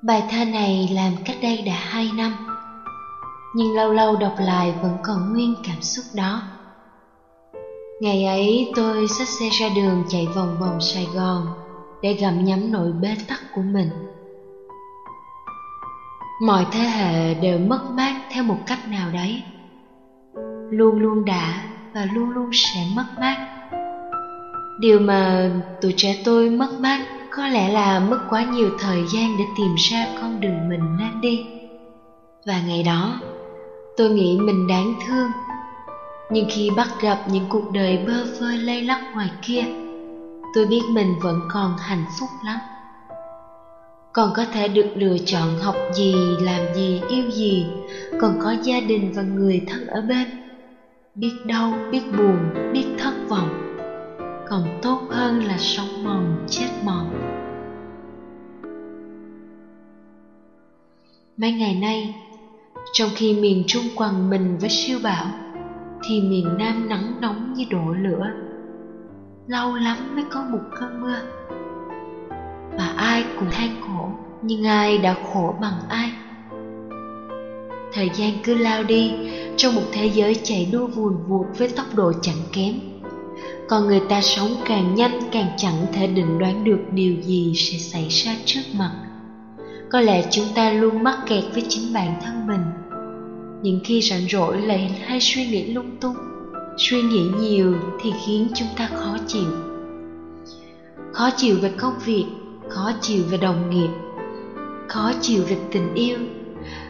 Bài 0.04 0.24
thơ 0.30 0.46
này 0.46 0.90
làm 0.94 1.14
cách 1.26 1.38
đây 1.42 1.64
đã 1.66 1.74
hai 1.76 2.10
năm, 2.18 2.32
Nhưng 3.56 3.76
lâu 3.76 3.94
lâu 3.94 4.16
đọc 4.16 4.34
lại 4.40 4.74
vẫn 4.82 4.98
còn 5.04 5.34
nguyên 5.34 5.56
cảm 5.64 5.82
xúc 5.82 6.06
đó. 6.14 6.42
Ngày 8.02 8.26
ấy, 8.26 8.72
tôi 8.76 9.08
xách 9.08 9.28
xe 9.28 9.50
ra 9.60 9.70
đường 9.76 10.04
chạy 10.10 10.28
vòng 10.36 10.58
vòng 10.60 10.82
Sài 10.82 11.08
Gòn 11.16 11.48
Để 12.02 12.14
gặm 12.14 12.44
nhắm 12.44 12.72
nỗi 12.72 12.92
bế 12.92 13.16
tắc 13.28 13.40
của 13.56 13.62
mình. 13.62 13.90
Mọi 16.42 16.66
thế 16.72 16.80
hệ 16.80 17.34
đều 17.34 17.60
mất 17.60 17.82
mát 17.92 18.22
theo 18.32 18.44
một 18.44 18.58
cách 18.68 18.88
nào 18.88 19.12
đấy. 19.14 19.44
Luôn 20.70 21.00
luôn 21.00 21.26
đã 21.26 21.64
và 21.94 22.08
luôn 22.14 22.30
luôn 22.30 22.50
sẽ 22.54 22.86
mất 22.96 23.06
mát. 23.20 23.48
Điều 24.80 25.00
mà 25.00 25.52
tuổi 25.82 25.94
trẻ 25.98 26.22
tôi 26.26 26.50
mất 26.50 26.70
mát 26.80 27.21
có 27.32 27.48
lẽ 27.48 27.70
là 27.70 28.00
mất 28.00 28.18
quá 28.30 28.44
nhiều 28.44 28.70
thời 28.80 29.04
gian 29.14 29.38
để 29.38 29.44
tìm 29.58 29.76
ra 29.78 30.08
con 30.22 30.40
đường 30.40 30.70
mình 30.70 30.98
nên 30.98 31.22
đi. 31.22 31.42
Và 32.46 32.60
ngày 32.60 32.84
đó, 32.84 33.20
tôi 33.98 34.10
nghĩ 34.10 34.38
mình 34.38 34.68
đáng 34.68 34.94
thương. 35.08 35.30
Nhưng 36.32 36.46
khi 36.50 36.70
bắt 36.78 36.88
gặp 37.02 37.18
những 37.28 37.46
cuộc 37.50 37.72
đời 37.74 37.98
bơ 37.98 38.26
vơ 38.40 38.56
lây 38.56 38.84
lắc 38.84 39.00
ngoài 39.14 39.32
kia, 39.42 39.64
tôi 40.56 40.66
biết 40.66 40.82
mình 40.90 41.20
vẫn 41.22 41.40
còn 41.50 41.76
hạnh 41.78 42.06
phúc 42.20 42.30
lắm. 42.46 42.60
Còn 44.14 44.32
có 44.34 44.46
thể 44.52 44.68
được 44.68 44.88
lựa 44.96 45.18
chọn 45.26 45.58
học 45.58 45.76
gì, 45.94 46.16
làm 46.42 46.74
gì, 46.74 47.02
yêu 47.10 47.32
gì, 47.32 47.66
còn 48.22 48.40
có 48.40 48.56
gia 48.64 48.80
đình 48.80 49.12
và 49.16 49.22
người 49.22 49.62
thân 49.68 49.88
ở 49.88 50.02
bên. 50.02 50.28
Biết 51.16 51.34
đau, 51.46 51.74
biết 51.92 52.02
buồn, 52.18 52.72
biết 52.74 52.86
thất 52.98 53.14
vọng 53.30 53.71
còn 54.52 54.80
tốt 54.82 55.00
hơn 55.10 55.44
là 55.44 55.58
sống 55.58 56.04
mòn, 56.04 56.46
chết 56.50 56.68
mòn. 56.84 57.10
Mấy 61.38 61.52
ngày 61.52 61.76
nay, 61.76 62.16
trong 62.94 63.10
khi 63.16 63.34
miền 63.34 63.64
trung 63.68 63.84
quằn 63.96 64.30
mình 64.30 64.58
với 64.58 64.70
siêu 64.70 65.00
bão, 65.04 65.26
thì 66.04 66.22
miền 66.22 66.58
nam 66.58 66.90
nắng 66.90 67.22
nóng 67.22 67.54
như 67.54 67.66
đổ 67.70 67.94
lửa. 67.94 68.28
Lâu 69.48 69.76
lắm 69.76 69.98
mới 70.16 70.24
có 70.32 70.44
một 70.52 70.60
cơn 70.80 71.02
mưa. 71.02 71.20
Và 72.78 72.94
ai 72.98 73.26
cũng 73.40 73.50
than 73.52 73.70
khổ, 73.82 74.10
nhưng 74.42 74.64
ai 74.64 74.98
đã 74.98 75.16
khổ 75.34 75.56
bằng 75.62 75.80
ai? 75.90 76.12
Thời 77.94 78.10
gian 78.14 78.32
cứ 78.44 78.56
lao 78.56 78.84
đi, 78.84 79.14
trong 79.58 79.76
một 79.76 79.86
thế 79.92 80.06
giới 80.06 80.36
chạy 80.44 80.70
đua 80.72 80.88
vùn 80.88 81.18
vụt 81.28 81.48
với 81.58 81.70
tốc 81.70 81.86
độ 81.96 82.12
chẳng 82.22 82.42
kém 82.54 82.91
còn 83.68 83.88
người 83.88 84.02
ta 84.10 84.22
sống 84.22 84.56
càng 84.66 84.96
nhanh, 84.96 85.20
càng 85.32 85.50
chẳng 85.58 85.86
thể 85.94 86.08
định 86.08 86.40
đoán 86.40 86.64
được 86.64 86.80
điều 86.92 87.16
gì 87.22 87.54
sẽ 87.56 87.78
xảy 87.78 88.08
ra 88.10 88.36
trước 88.46 88.62
mặt. 88.74 88.92
Có 89.92 90.00
lẽ 90.00 90.28
chúng 90.32 90.46
ta 90.56 90.72
luôn 90.72 91.04
mắc 91.04 91.18
kẹt 91.28 91.44
với 91.54 91.64
chính 91.70 91.94
bản 91.94 92.14
thân 92.24 92.48
mình. 92.48 92.62
Những 93.62 93.80
khi 93.84 94.02
rảnh 94.02 94.28
rỗi 94.30 94.62
lại 94.62 94.92
hay 95.06 95.20
suy 95.22 95.46
nghĩ 95.46 95.74
lung 95.74 95.98
tung, 96.02 96.16
suy 96.78 97.02
nghĩ 97.02 97.22
nhiều 97.40 97.76
thì 98.02 98.14
khiến 98.26 98.48
chúng 98.56 98.68
ta 98.78 98.90
khó 98.94 99.18
chịu. 99.28 99.52
Khó 101.14 101.30
chịu 101.38 101.58
về 101.62 101.72
công 101.78 102.00
việc, 102.06 102.26
khó 102.70 102.92
chịu 103.02 103.24
về 103.30 103.38
đồng 103.38 103.70
nghiệp, 103.70 103.90
khó 104.88 105.12
chịu 105.22 105.44
về 105.48 105.58
tình 105.72 105.94
yêu, 105.94 106.18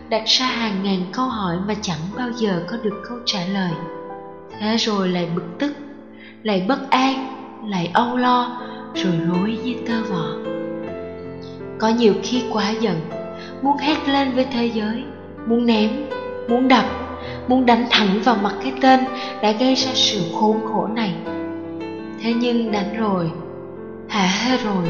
đặt 0.10 0.24
ra 0.26 0.46
hàng 0.46 0.84
ngàn 0.84 1.00
câu 1.14 1.26
hỏi 1.26 1.58
mà 1.68 1.74
chẳng 1.82 2.00
bao 2.18 2.30
giờ 2.36 2.64
có 2.72 2.78
được 2.84 3.02
câu 3.10 3.18
trả 3.26 3.46
lời. 3.46 3.72
Thế 4.60 4.78
rồi 4.78 5.10
lại 5.10 5.30
bực 5.36 5.46
tức 5.60 5.72
lại 6.44 6.66
bất 6.68 6.90
an, 6.90 7.28
lại 7.66 7.90
âu 7.94 8.18
lo, 8.18 8.58
rồi 8.94 9.14
rối 9.28 9.58
như 9.64 9.74
tơ 9.88 9.94
vò. 10.10 10.26
Có 11.80 11.90
nhiều 11.90 12.14
khi 12.24 12.44
quá 12.52 12.70
giận, 12.70 13.02
muốn 13.62 13.78
hét 13.78 14.08
lên 14.08 14.32
với 14.36 14.46
thế 14.52 14.66
giới, 14.66 15.04
muốn 15.48 15.66
ném, 15.66 15.92
muốn 16.50 16.68
đập, 16.68 16.86
muốn 17.48 17.66
đánh 17.66 17.86
thẳng 17.90 18.20
vào 18.24 18.36
mặt 18.36 18.56
cái 18.64 18.74
tên 18.82 19.00
đã 19.42 19.52
gây 19.52 19.76
ra 19.76 19.92
sự 19.94 20.20
khốn 20.40 20.66
khổ 20.66 20.88
này. 20.88 21.16
Thế 22.22 22.34
nhưng 22.34 22.72
đánh 22.72 22.94
rồi, 22.98 23.32
hả 24.10 24.26
hê 24.26 24.58
rồi, 24.58 24.86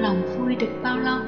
lòng 0.00 0.22
vui 0.38 0.54
được 0.54 0.82
bao 0.82 0.98
lâu? 0.98 1.18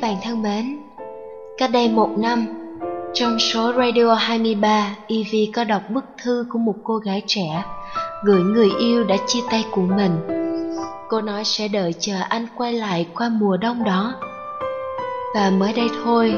Các 0.00 0.08
bạn 0.08 0.16
thân 0.22 0.42
mến, 0.42 0.78
cách 1.58 1.70
đây 1.72 1.88
một 1.88 2.08
năm, 2.18 2.46
trong 3.14 3.38
số 3.38 3.72
Radio 3.72 4.14
23, 4.14 4.96
Evie 5.08 5.50
có 5.54 5.64
đọc 5.64 5.82
bức 5.90 6.04
thư 6.22 6.46
của 6.52 6.58
một 6.58 6.74
cô 6.84 6.96
gái 6.96 7.22
trẻ 7.26 7.62
gửi 8.24 8.40
người 8.42 8.70
yêu 8.78 9.04
đã 9.04 9.16
chia 9.26 9.40
tay 9.50 9.64
của 9.70 9.82
mình. 9.82 10.12
Cô 11.08 11.20
nói 11.20 11.44
sẽ 11.44 11.68
đợi 11.68 11.92
chờ 11.98 12.14
anh 12.28 12.46
quay 12.56 12.72
lại 12.72 13.06
qua 13.14 13.28
mùa 13.28 13.56
đông 13.56 13.84
đó. 13.84 14.14
Và 15.34 15.50
mới 15.50 15.72
đây 15.72 15.88
thôi, 16.04 16.34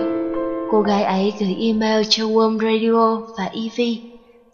cô 0.71 0.81
gái 0.81 1.05
ấy 1.05 1.33
gửi 1.41 1.57
email 1.61 2.03
cho 2.09 2.25
Warm 2.25 2.59
Radio 2.59 3.27
và 3.39 3.45
Evie 3.45 3.99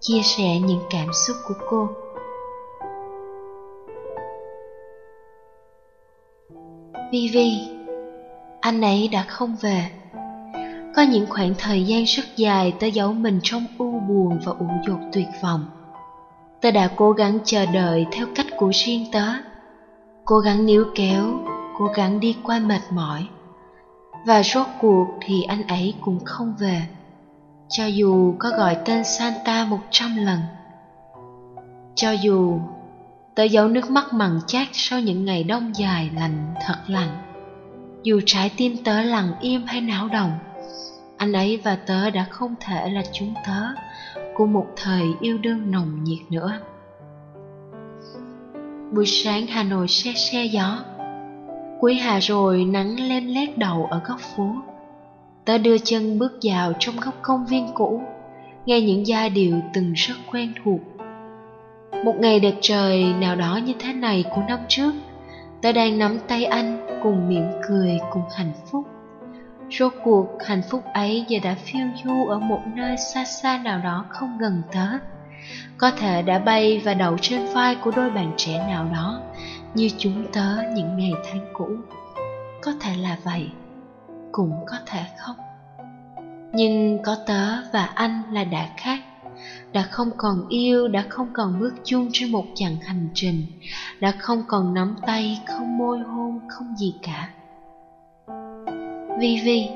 chia 0.00 0.20
sẻ 0.22 0.58
những 0.66 0.82
cảm 0.90 1.06
xúc 1.12 1.36
của 1.48 1.54
cô. 1.70 1.88
Vivi 7.12 7.75
anh 8.66 8.80
ấy 8.80 9.08
đã 9.12 9.22
không 9.22 9.56
về. 9.60 9.90
Có 10.96 11.02
những 11.02 11.26
khoảng 11.28 11.54
thời 11.58 11.84
gian 11.84 12.04
rất 12.04 12.22
dài 12.36 12.74
tớ 12.80 12.86
giấu 12.86 13.12
mình 13.12 13.40
trong 13.42 13.66
u 13.78 14.00
buồn 14.08 14.38
và 14.44 14.52
u 14.58 14.66
dột 14.86 14.98
tuyệt 15.12 15.26
vọng. 15.42 15.66
Tớ 16.60 16.70
đã 16.70 16.90
cố 16.96 17.12
gắng 17.12 17.38
chờ 17.44 17.66
đợi 17.66 18.06
theo 18.12 18.26
cách 18.34 18.46
của 18.56 18.70
riêng 18.74 19.06
tớ, 19.12 19.26
cố 20.24 20.38
gắng 20.38 20.66
níu 20.66 20.84
kéo, 20.94 21.24
cố 21.78 21.86
gắng 21.94 22.20
đi 22.20 22.36
qua 22.44 22.58
mệt 22.58 22.80
mỏi. 22.90 23.28
Và 24.26 24.42
rốt 24.42 24.66
cuộc 24.80 25.06
thì 25.20 25.42
anh 25.42 25.66
ấy 25.66 25.94
cũng 26.00 26.24
không 26.24 26.54
về, 26.58 26.82
cho 27.68 27.86
dù 27.86 28.34
có 28.38 28.50
gọi 28.58 28.76
tên 28.84 29.04
Santa 29.04 29.64
một 29.64 29.80
trăm 29.90 30.16
lần. 30.16 30.38
Cho 31.94 32.10
dù 32.10 32.58
tớ 33.34 33.42
giấu 33.42 33.68
nước 33.68 33.90
mắt 33.90 34.12
mặn 34.12 34.40
chát 34.46 34.68
sau 34.72 35.00
những 35.00 35.24
ngày 35.24 35.44
đông 35.44 35.76
dài 35.76 36.10
lạnh 36.14 36.54
thật 36.66 36.78
lạnh 36.86 37.25
dù 38.06 38.20
trái 38.26 38.50
tim 38.56 38.76
tớ 38.84 39.02
lặng 39.02 39.32
im 39.40 39.62
hay 39.66 39.80
náo 39.80 40.08
động, 40.08 40.30
anh 41.16 41.32
ấy 41.32 41.60
và 41.64 41.76
tớ 41.76 42.10
đã 42.10 42.26
không 42.30 42.54
thể 42.60 42.90
là 42.90 43.02
chúng 43.12 43.34
tớ 43.46 43.62
của 44.34 44.46
một 44.46 44.66
thời 44.76 45.02
yêu 45.20 45.38
đương 45.38 45.70
nồng 45.70 46.04
nhiệt 46.04 46.18
nữa. 46.30 46.52
Buổi 48.92 49.06
sáng 49.06 49.46
hà 49.46 49.62
nội 49.62 49.88
xe 49.88 50.12
xe 50.12 50.44
gió, 50.44 50.78
cuối 51.80 51.94
hà 51.94 52.18
rồi 52.18 52.64
nắng 52.64 53.00
lên 53.08 53.28
lét 53.28 53.58
đầu 53.58 53.88
ở 53.90 54.00
góc 54.04 54.20
phố. 54.20 54.54
Tớ 55.44 55.58
đưa 55.58 55.78
chân 55.78 56.18
bước 56.18 56.32
vào 56.42 56.72
trong 56.78 56.94
góc 57.00 57.14
công 57.22 57.46
viên 57.46 57.68
cũ, 57.74 58.02
nghe 58.66 58.80
những 58.80 59.06
giai 59.06 59.30
điệu 59.30 59.60
từng 59.74 59.92
rất 59.92 60.14
quen 60.32 60.52
thuộc. 60.64 60.80
Một 62.04 62.14
ngày 62.20 62.40
đẹp 62.40 62.54
trời 62.60 63.04
nào 63.20 63.36
đó 63.36 63.60
như 63.66 63.72
thế 63.78 63.92
này 63.92 64.24
của 64.34 64.42
năm 64.48 64.58
trước 64.68 64.92
tớ 65.66 65.72
đang 65.72 65.98
nắm 65.98 66.18
tay 66.28 66.44
anh 66.44 66.86
cùng 67.02 67.28
mỉm 67.28 67.44
cười 67.68 67.98
cùng 68.10 68.22
hạnh 68.36 68.52
phúc. 68.70 68.86
Rốt 69.70 69.92
cuộc, 70.04 70.26
hạnh 70.44 70.62
phúc 70.70 70.82
ấy 70.94 71.24
giờ 71.28 71.38
đã 71.42 71.54
phiêu 71.54 71.86
du 72.04 72.26
ở 72.26 72.38
một 72.38 72.60
nơi 72.74 72.96
xa 72.96 73.24
xa 73.24 73.58
nào 73.58 73.80
đó 73.84 74.04
không 74.08 74.38
gần 74.38 74.62
tớ. 74.72 74.86
Có 75.78 75.90
thể 75.90 76.22
đã 76.22 76.38
bay 76.38 76.82
và 76.84 76.94
đậu 76.94 77.16
trên 77.20 77.46
vai 77.54 77.74
của 77.74 77.90
đôi 77.90 78.10
bạn 78.10 78.32
trẻ 78.36 78.58
nào 78.68 78.86
đó, 78.92 79.20
như 79.74 79.88
chúng 79.98 80.26
tớ 80.32 80.56
những 80.74 80.96
ngày 80.96 81.12
tháng 81.24 81.46
cũ. 81.52 81.68
Có 82.62 82.72
thể 82.80 82.94
là 82.96 83.16
vậy, 83.24 83.50
cũng 84.32 84.52
có 84.66 84.76
thể 84.86 85.00
không. 85.18 85.36
Nhưng 86.52 86.98
có 87.02 87.16
tớ 87.26 87.62
và 87.72 87.84
anh 87.94 88.22
là 88.32 88.44
đã 88.44 88.68
khác 88.76 89.00
đã 89.72 89.82
không 89.82 90.10
còn 90.16 90.48
yêu 90.48 90.88
đã 90.88 91.04
không 91.08 91.28
còn 91.32 91.60
bước 91.60 91.74
chung 91.84 92.08
trên 92.12 92.32
một 92.32 92.44
chặng 92.54 92.76
hành 92.76 93.08
trình 93.14 93.46
đã 94.00 94.12
không 94.18 94.42
còn 94.48 94.74
nắm 94.74 94.96
tay 95.06 95.40
không 95.46 95.78
môi 95.78 95.98
hôn 95.98 96.40
không 96.48 96.76
gì 96.76 96.94
cả. 97.02 97.28
Vì 99.18 99.40
vì 99.44 99.68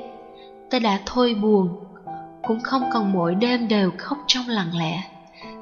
ta 0.69 0.79
đã 0.79 0.99
thôi 1.05 1.35
buồn 1.41 1.69
cũng 2.43 2.59
không 2.63 2.83
còn 2.93 3.11
mỗi 3.11 3.35
đêm 3.35 3.67
đều 3.67 3.91
khóc 3.97 4.17
trong 4.27 4.47
lặng 4.47 4.71
lẽ. 4.77 5.03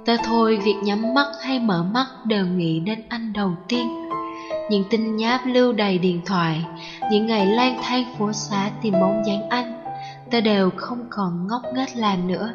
Ta 0.05 0.17
thôi 0.23 0.59
việc 0.63 0.75
nhắm 0.83 1.13
mắt 1.13 1.27
hay 1.41 1.59
mở 1.59 1.83
mắt 1.83 2.05
đều 2.25 2.45
nghĩ 2.45 2.79
đến 2.79 3.01
anh 3.09 3.33
đầu 3.33 3.51
tiên. 3.67 3.87
Những 4.69 4.83
tin 4.89 5.15
nháp 5.15 5.41
lưu 5.45 5.73
đầy 5.73 5.97
điện 5.97 6.21
thoại, 6.25 6.65
những 7.11 7.27
ngày 7.27 7.45
lang 7.45 7.79
thang 7.83 8.03
phố 8.17 8.33
xá 8.33 8.71
tìm 8.81 8.93
bóng 8.93 9.23
dáng 9.25 9.49
anh, 9.49 9.83
ta 10.31 10.39
đều 10.39 10.69
không 10.77 11.05
còn 11.09 11.47
ngốc 11.47 11.61
nghếch 11.73 11.95
làm 11.95 12.27
nữa. 12.27 12.53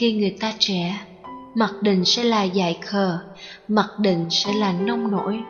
Khi 0.00 0.12
người 0.12 0.30
ta 0.40 0.52
trẻ, 0.58 1.00
mặc 1.54 1.72
định 1.80 2.04
sẽ 2.04 2.24
là 2.24 2.42
dại 2.42 2.78
khờ, 2.80 3.18
mặc 3.68 3.86
định 3.98 4.26
sẽ 4.30 4.52
là 4.52 4.72
nông 4.72 5.10
nổi, 5.10 5.40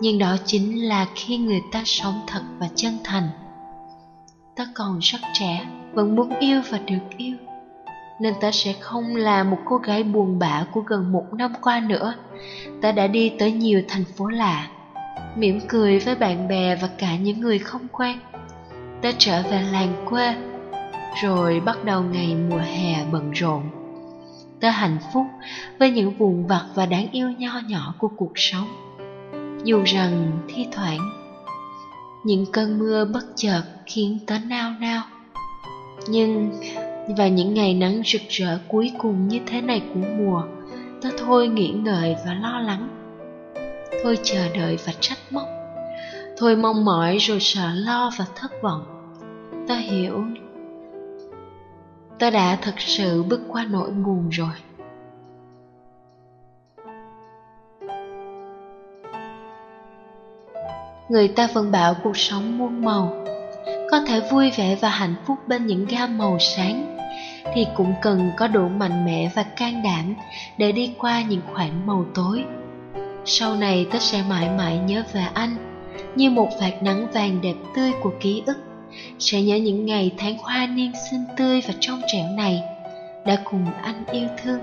nhưng 0.00 0.18
đó 0.18 0.36
chính 0.44 0.88
là 0.88 1.06
khi 1.14 1.36
người 1.36 1.60
ta 1.72 1.82
sống 1.84 2.20
thật 2.26 2.40
và 2.58 2.68
chân 2.74 2.98
thành. 3.04 3.28
Ta 4.56 4.66
còn 4.74 4.98
rất 4.98 5.18
trẻ, 5.34 5.66
vẫn 5.92 6.16
muốn 6.16 6.28
yêu 6.40 6.62
và 6.70 6.78
được 6.78 7.16
yêu 7.16 7.36
nên 8.20 8.34
ta 8.40 8.50
sẽ 8.52 8.72
không 8.80 9.16
là 9.16 9.44
một 9.44 9.58
cô 9.64 9.76
gái 9.76 10.02
buồn 10.02 10.38
bã 10.38 10.64
của 10.72 10.80
gần 10.80 11.12
một 11.12 11.24
năm 11.32 11.52
qua 11.60 11.80
nữa. 11.80 12.14
Ta 12.82 12.92
đã 12.92 13.06
đi 13.06 13.32
tới 13.38 13.52
nhiều 13.52 13.82
thành 13.88 14.04
phố 14.16 14.26
lạ, 14.26 14.68
mỉm 15.36 15.60
cười 15.68 15.98
với 15.98 16.14
bạn 16.14 16.48
bè 16.48 16.76
và 16.76 16.88
cả 16.98 17.16
những 17.16 17.40
người 17.40 17.58
không 17.58 17.88
quen. 17.92 18.18
Ta 19.02 19.12
trở 19.18 19.42
về 19.42 19.62
làng 19.72 20.06
quê, 20.08 20.34
rồi 21.22 21.60
bắt 21.60 21.84
đầu 21.84 22.02
ngày 22.02 22.34
mùa 22.50 22.58
hè 22.58 23.04
bận 23.12 23.30
rộn. 23.30 23.77
Ta 24.60 24.70
hạnh 24.70 24.98
phúc 25.12 25.26
với 25.78 25.90
những 25.90 26.12
vụn 26.18 26.46
vặt 26.46 26.64
và 26.74 26.86
đáng 26.86 27.06
yêu 27.10 27.30
nho 27.30 27.60
nhỏ 27.66 27.94
của 27.98 28.08
cuộc 28.16 28.32
sống. 28.34 28.68
Dù 29.64 29.82
rằng 29.84 30.38
thi 30.48 30.66
thoảng, 30.72 31.10
những 32.24 32.44
cơn 32.52 32.78
mưa 32.78 33.04
bất 33.04 33.24
chợt 33.36 33.62
khiến 33.86 34.18
ta 34.26 34.38
nao 34.38 34.72
nao. 34.80 35.02
Nhưng 36.08 36.50
và 37.16 37.28
những 37.28 37.54
ngày 37.54 37.74
nắng 37.74 38.02
rực 38.04 38.22
rỡ 38.28 38.58
cuối 38.68 38.90
cùng 38.98 39.28
như 39.28 39.38
thế 39.46 39.60
này 39.60 39.82
của 39.94 40.00
mùa 40.18 40.42
ta 41.02 41.10
thôi 41.18 41.48
nghĩ 41.48 41.70
ngợi 41.70 42.16
và 42.26 42.34
lo 42.34 42.60
lắng 42.60 42.88
thôi 44.02 44.18
chờ 44.22 44.48
đợi 44.54 44.78
và 44.86 44.92
trách 45.00 45.18
móc 45.30 45.48
thôi 46.36 46.56
mong 46.56 46.84
mỏi 46.84 47.16
rồi 47.20 47.38
sợ 47.40 47.68
lo 47.74 48.10
và 48.18 48.24
thất 48.34 48.50
vọng 48.62 48.82
ta 49.68 49.76
hiểu 49.76 50.24
ta 52.18 52.30
đã 52.30 52.58
thật 52.62 52.74
sự 52.80 53.22
bước 53.22 53.40
qua 53.48 53.66
nỗi 53.70 53.90
buồn 53.90 54.28
rồi. 54.28 54.54
Người 61.08 61.28
ta 61.28 61.48
vẫn 61.54 61.70
bảo 61.70 61.94
cuộc 62.02 62.16
sống 62.16 62.58
muôn 62.58 62.84
màu. 62.84 63.24
Có 63.90 64.00
thể 64.06 64.20
vui 64.30 64.50
vẻ 64.50 64.76
và 64.80 64.88
hạnh 64.88 65.14
phúc 65.26 65.38
bên 65.46 65.66
những 65.66 65.86
gam 65.86 66.18
màu 66.18 66.38
sáng 66.38 66.96
thì 67.54 67.66
cũng 67.76 67.94
cần 68.02 68.30
có 68.36 68.46
đủ 68.48 68.68
mạnh 68.68 69.04
mẽ 69.04 69.30
và 69.34 69.42
can 69.42 69.82
đảm 69.84 70.14
để 70.58 70.72
đi 70.72 70.94
qua 70.98 71.22
những 71.22 71.40
khoảng 71.52 71.86
màu 71.86 72.04
tối. 72.14 72.44
Sau 73.24 73.56
này 73.56 73.86
tớ 73.92 73.98
sẽ 73.98 74.22
mãi 74.28 74.50
mãi 74.58 74.78
nhớ 74.78 75.02
về 75.12 75.24
anh, 75.34 75.56
như 76.14 76.30
một 76.30 76.48
vạt 76.60 76.82
nắng 76.82 77.06
vàng 77.12 77.40
đẹp 77.40 77.54
tươi 77.76 77.92
của 78.02 78.12
ký 78.20 78.42
ức, 78.46 78.56
sẽ 79.18 79.42
nhớ 79.42 79.56
những 79.56 79.86
ngày 79.86 80.10
tháng 80.18 80.38
hoa 80.38 80.66
niên 80.66 80.92
xinh 81.10 81.24
tươi 81.36 81.60
và 81.68 81.74
trong 81.80 82.00
trẻo 82.06 82.24
này, 82.36 82.62
đã 83.26 83.36
cùng 83.44 83.66
anh 83.82 84.04
yêu 84.12 84.28
thương. 84.42 84.60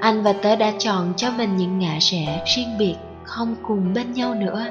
Anh 0.00 0.22
và 0.22 0.32
tớ 0.32 0.56
đã 0.56 0.72
chọn 0.78 1.12
cho 1.16 1.30
mình 1.30 1.56
những 1.56 1.78
ngã 1.78 1.98
rẽ 2.00 2.44
riêng 2.56 2.78
biệt, 2.78 2.94
không 3.24 3.56
cùng 3.62 3.94
bên 3.94 4.12
nhau 4.12 4.34
nữa. 4.34 4.66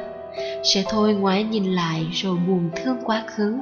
Sẽ 0.63 0.83
thôi 0.89 1.13
ngoái 1.13 1.43
nhìn 1.43 1.63
lại 1.63 2.07
rồi 2.13 2.37
buồn 2.47 2.69
thương 2.75 2.97
quá 3.03 3.23
khứ 3.27 3.57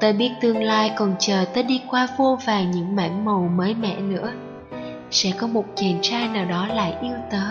Tớ 0.00 0.12
biết 0.12 0.30
tương 0.40 0.62
lai 0.62 0.92
còn 0.96 1.14
chờ 1.18 1.44
tớ 1.54 1.62
đi 1.62 1.82
qua 1.90 2.08
vô 2.16 2.38
vàng 2.46 2.70
những 2.70 2.96
mảng 2.96 3.24
màu 3.24 3.50
mới 3.56 3.74
mẻ 3.74 3.96
nữa 3.96 4.32
Sẽ 5.10 5.30
có 5.38 5.46
một 5.46 5.64
chàng 5.76 5.98
trai 6.02 6.28
nào 6.28 6.44
đó 6.44 6.66
lại 6.66 6.94
yêu 7.02 7.16
tớ 7.30 7.44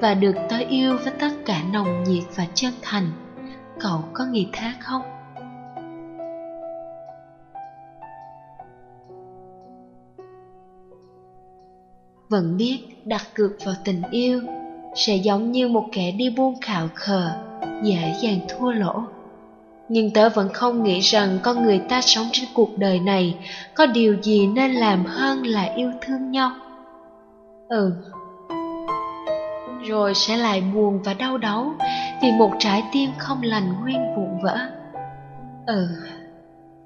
Và 0.00 0.14
được 0.14 0.34
tớ 0.48 0.56
yêu 0.68 0.98
với 1.04 1.12
tất 1.20 1.30
cả 1.46 1.62
nồng 1.72 2.04
nhiệt 2.04 2.24
và 2.36 2.46
chân 2.54 2.72
thành 2.82 3.06
Cậu 3.80 4.04
có 4.12 4.24
nghĩ 4.24 4.48
thế 4.52 4.72
không? 4.80 5.02
Vẫn 12.30 12.56
biết 12.56 12.78
đặt 13.04 13.22
cược 13.34 13.52
vào 13.64 13.74
tình 13.84 14.02
yêu, 14.10 14.42
Sẽ 14.94 15.16
giống 15.16 15.52
như 15.52 15.68
một 15.68 15.84
kẻ 15.92 16.10
đi 16.10 16.30
buôn 16.30 16.54
khảo 16.60 16.88
khờ, 16.94 17.30
Dễ 17.82 18.14
dàng 18.22 18.40
thua 18.48 18.72
lỗ 18.72 19.04
nhưng 19.92 20.10
tớ 20.10 20.28
vẫn 20.28 20.48
không 20.52 20.82
nghĩ 20.82 21.00
rằng 21.00 21.38
con 21.42 21.62
người 21.62 21.78
ta 21.78 22.00
sống 22.00 22.28
trên 22.32 22.48
cuộc 22.54 22.78
đời 22.78 23.00
này 23.00 23.34
có 23.74 23.86
điều 23.86 24.16
gì 24.22 24.46
nên 24.46 24.70
làm 24.72 25.04
hơn 25.04 25.46
là 25.46 25.62
yêu 25.76 25.90
thương 26.00 26.30
nhau. 26.30 26.50
Ừ. 27.68 27.92
Rồi 29.88 30.14
sẽ 30.14 30.36
lại 30.36 30.60
buồn 30.60 31.00
và 31.04 31.14
đau 31.14 31.38
đớn 31.38 31.72
vì 32.22 32.32
một 32.32 32.50
trái 32.58 32.82
tim 32.92 33.10
không 33.18 33.42
lành 33.42 33.72
nguyên 33.80 34.14
vụn 34.16 34.42
vỡ. 34.42 34.58
Ừ. 35.66 35.88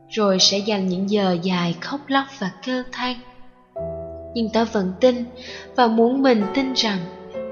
Rồi 0.09 0.39
sẽ 0.41 0.59
dành 0.59 0.87
những 0.87 1.11
giờ 1.11 1.37
dài 1.43 1.75
khóc 1.81 2.01
lóc 2.07 2.27
và 2.39 2.51
kêu 2.63 2.83
than. 2.93 3.34
Nhưng 4.35 4.49
ta 4.49 4.64
vẫn 4.64 4.92
tin 5.01 5.25
và 5.77 5.88
muốn 5.88 6.23
mình 6.23 6.42
tin 6.55 6.73
rằng 6.73 7.01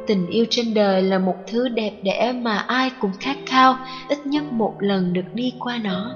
Tình 0.06 0.26
yêu 0.26 0.44
trên 0.50 0.74
đời 0.74 1.02
là 1.02 1.18
một 1.18 1.36
thứ 1.46 1.68
đẹp 1.68 1.92
đẽ 2.02 2.32
mà 2.32 2.58
ai 2.58 2.90
cũng 2.98 3.12
khát 3.20 3.36
khao 3.46 3.76
ít 4.08 4.26
nhất 4.26 4.44
một 4.52 4.74
lần 4.78 5.12
được 5.12 5.34
đi 5.34 5.52
qua 5.58 5.78
nó, 5.78 6.14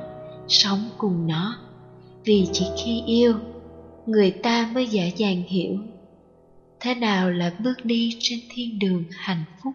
sống 0.48 0.88
cùng 0.98 1.26
nó. 1.26 1.57
Vì 2.24 2.46
chỉ 2.52 2.66
khi 2.76 3.02
yêu, 3.07 3.35
người 4.07 4.31
ta 4.31 4.68
mới 4.72 4.87
dễ 4.87 5.12
dàng 5.16 5.42
hiểu 5.42 5.76
thế 6.81 6.94
nào 6.94 7.31
là 7.31 7.50
bước 7.59 7.85
đi 7.85 8.11
trên 8.18 8.38
thiên 8.48 8.79
đường 8.79 9.05
hạnh 9.11 9.44
phúc. 9.62 9.74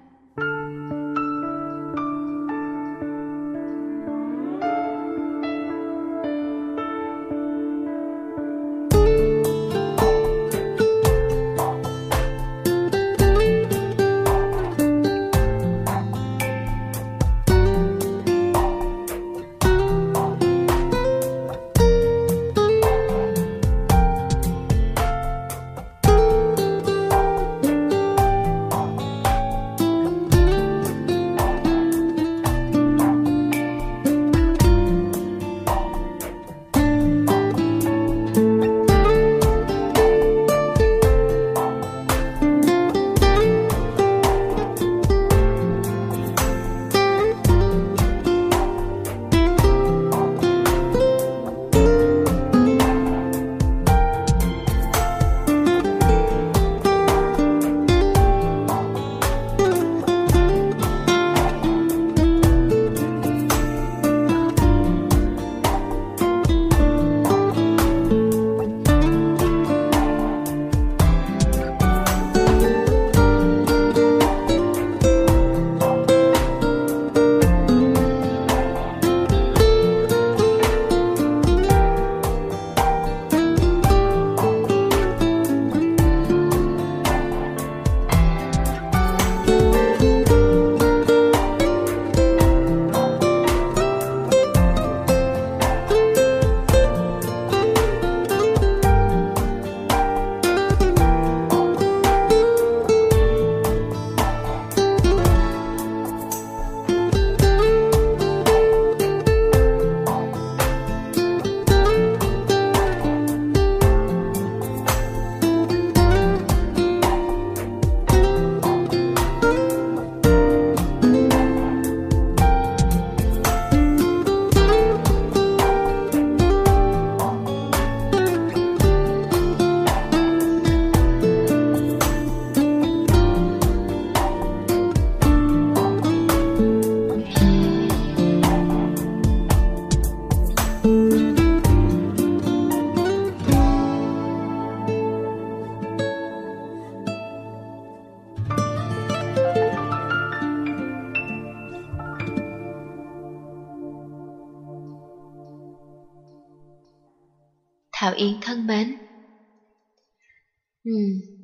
Ừ, 160.91 160.97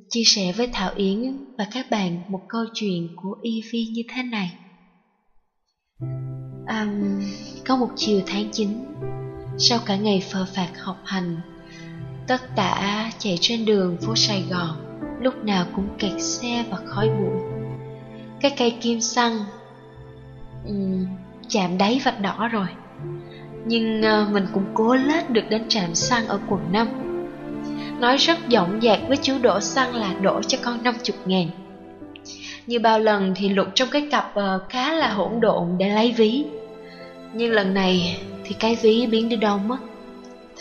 Chia 0.10 0.23
sẻ 0.25 0.51
với 0.51 0.67
Thảo 0.71 0.91
Yến 0.95 1.21
và 1.57 1.65
các 1.71 1.86
bạn 1.91 2.23
một 2.27 2.39
câu 2.47 2.65
chuyện 2.73 3.07
của 3.15 3.36
Ivy 3.41 3.88
như 3.91 4.01
thế 4.07 4.23
này. 4.23 4.53
À, 6.65 6.88
Có 7.67 7.75
một 7.75 7.88
chiều 7.95 8.21
tháng 8.25 8.49
9 8.51 8.69
Sau 9.57 9.79
cả 9.86 9.95
ngày 9.95 10.21
phờ 10.31 10.45
phạt 10.55 10.69
học 10.79 10.97
hành 11.03 11.41
Tất 12.27 12.41
tả 12.55 13.10
chạy 13.17 13.38
trên 13.41 13.65
đường 13.65 13.97
phố 14.01 14.15
Sài 14.15 14.45
Gòn 14.49 14.77
Lúc 15.21 15.43
nào 15.43 15.65
cũng 15.75 15.89
kẹt 15.99 16.21
xe 16.21 16.65
và 16.69 16.77
khói 16.86 17.10
bụi. 17.10 17.41
Cái 18.41 18.51
cây 18.57 18.77
kim 18.81 19.01
xăng 19.01 19.38
um, 20.65 21.05
Chạm 21.47 21.77
đáy 21.77 22.01
vạch 22.05 22.19
đỏ 22.19 22.49
rồi. 22.51 22.67
Nhưng 23.65 24.01
uh, 24.01 24.31
mình 24.31 24.45
cũng 24.53 24.65
cố 24.73 24.95
lết 24.95 25.29
được 25.29 25.43
đến 25.49 25.65
trạm 25.69 25.95
xăng 25.95 26.27
ở 26.27 26.39
quận 26.49 26.71
5 26.71 27.07
Nói 27.99 28.17
rất 28.17 28.38
giọng 28.49 28.79
dạc 28.81 28.99
với 29.07 29.17
chú 29.17 29.38
đổ 29.41 29.60
xăng 29.60 29.95
là 29.95 30.13
đổ 30.21 30.41
cho 30.41 30.57
con 30.63 30.83
50 30.83 31.17
ngàn. 31.25 31.49
Như 32.67 32.79
bao 32.79 32.99
lần 32.99 33.33
thì 33.36 33.49
lục 33.49 33.67
trong 33.73 33.89
cái 33.89 34.07
cặp 34.12 34.25
uh, 34.39 34.69
khá 34.69 34.93
là 34.93 35.10
hỗn 35.10 35.39
độn 35.39 35.77
để 35.77 35.89
lấy 35.89 36.12
ví. 36.12 36.43
Nhưng 37.33 37.51
lần 37.51 37.73
này 37.73 38.19
thì 38.43 38.55
cái 38.60 38.77
ví 38.81 39.07
biến 39.07 39.29
đi 39.29 39.36
đâu 39.36 39.57
mất? 39.57 39.77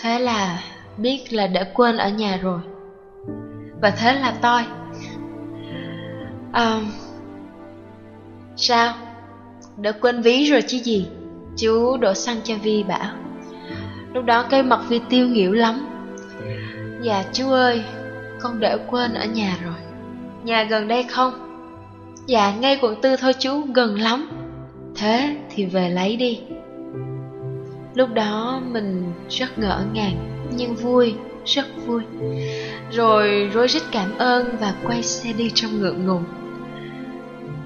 Thế 0.00 0.18
là 0.18 0.62
biết 0.96 1.32
là 1.32 1.46
đã 1.46 1.64
quên 1.74 1.96
ở 1.96 2.08
nhà 2.08 2.36
rồi. 2.36 2.60
Và 3.82 3.90
thế 3.90 4.12
là 4.12 4.34
tôi 4.42 4.62
à, 6.52 6.62
ờ, 6.62 6.80
Sao? 8.56 8.94
Đã 9.76 9.92
quên 9.92 10.22
ví 10.22 10.44
rồi 10.44 10.62
chứ 10.62 10.78
gì? 10.78 11.06
Chú 11.56 11.96
đổ 11.96 12.14
xăng 12.14 12.40
cho 12.44 12.54
Vi 12.62 12.82
bảo. 12.82 13.10
Lúc 14.14 14.24
đó 14.24 14.44
cây 14.50 14.62
mặt 14.62 14.80
Vi 14.88 15.00
tiêu 15.08 15.28
nghỉu 15.28 15.52
lắm. 15.52 15.95
Dạ 17.02 17.24
chú 17.32 17.50
ơi 17.50 17.84
Con 18.40 18.60
để 18.60 18.76
quên 18.90 19.14
ở 19.14 19.24
nhà 19.24 19.56
rồi. 19.64 19.74
Nhà 20.44 20.62
gần 20.62 20.88
đây 20.88 21.02
không? 21.02 21.32
Dạ 22.26 22.54
ngay 22.60 22.78
quận 22.82 23.00
tư 23.00 23.16
thôi 23.16 23.32
chú 23.38 23.60
gần 23.74 24.00
lắm. 24.00 24.28
Thế 24.94 25.36
thì 25.50 25.64
về 25.64 25.90
lấy 25.90 26.16
đi. 26.16 26.40
Lúc 27.94 28.14
đó 28.14 28.60
mình 28.70 29.12
rất 29.28 29.58
ngỡ 29.58 29.84
ngàng 29.92 30.46
Nhưng 30.56 30.74
vui, 30.74 31.14
rất 31.44 31.66
vui. 31.86 32.02
Rồi 32.92 33.50
rối 33.54 33.68
rít 33.68 33.82
cảm 33.92 34.18
ơn 34.18 34.56
và 34.60 34.74
quay 34.86 35.02
xe 35.02 35.32
đi 35.32 35.50
trong 35.54 35.80
ngượng 35.80 36.06
ngùng. 36.06 36.24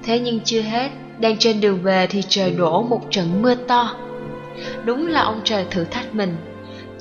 Thế 0.03 0.19
nhưng 0.19 0.39
chưa 0.39 0.61
hết 0.61 0.89
Đang 1.19 1.37
trên 1.37 1.61
đường 1.61 1.79
về 1.83 2.07
thì 2.07 2.21
trời 2.27 2.51
đổ 2.51 2.83
một 2.83 3.01
trận 3.09 3.41
mưa 3.41 3.55
to. 3.55 3.95
Đúng 4.85 5.07
là 5.07 5.21
ông 5.21 5.41
trời 5.43 5.65
thử 5.69 5.83
thách 5.83 6.15
mình. 6.15 6.35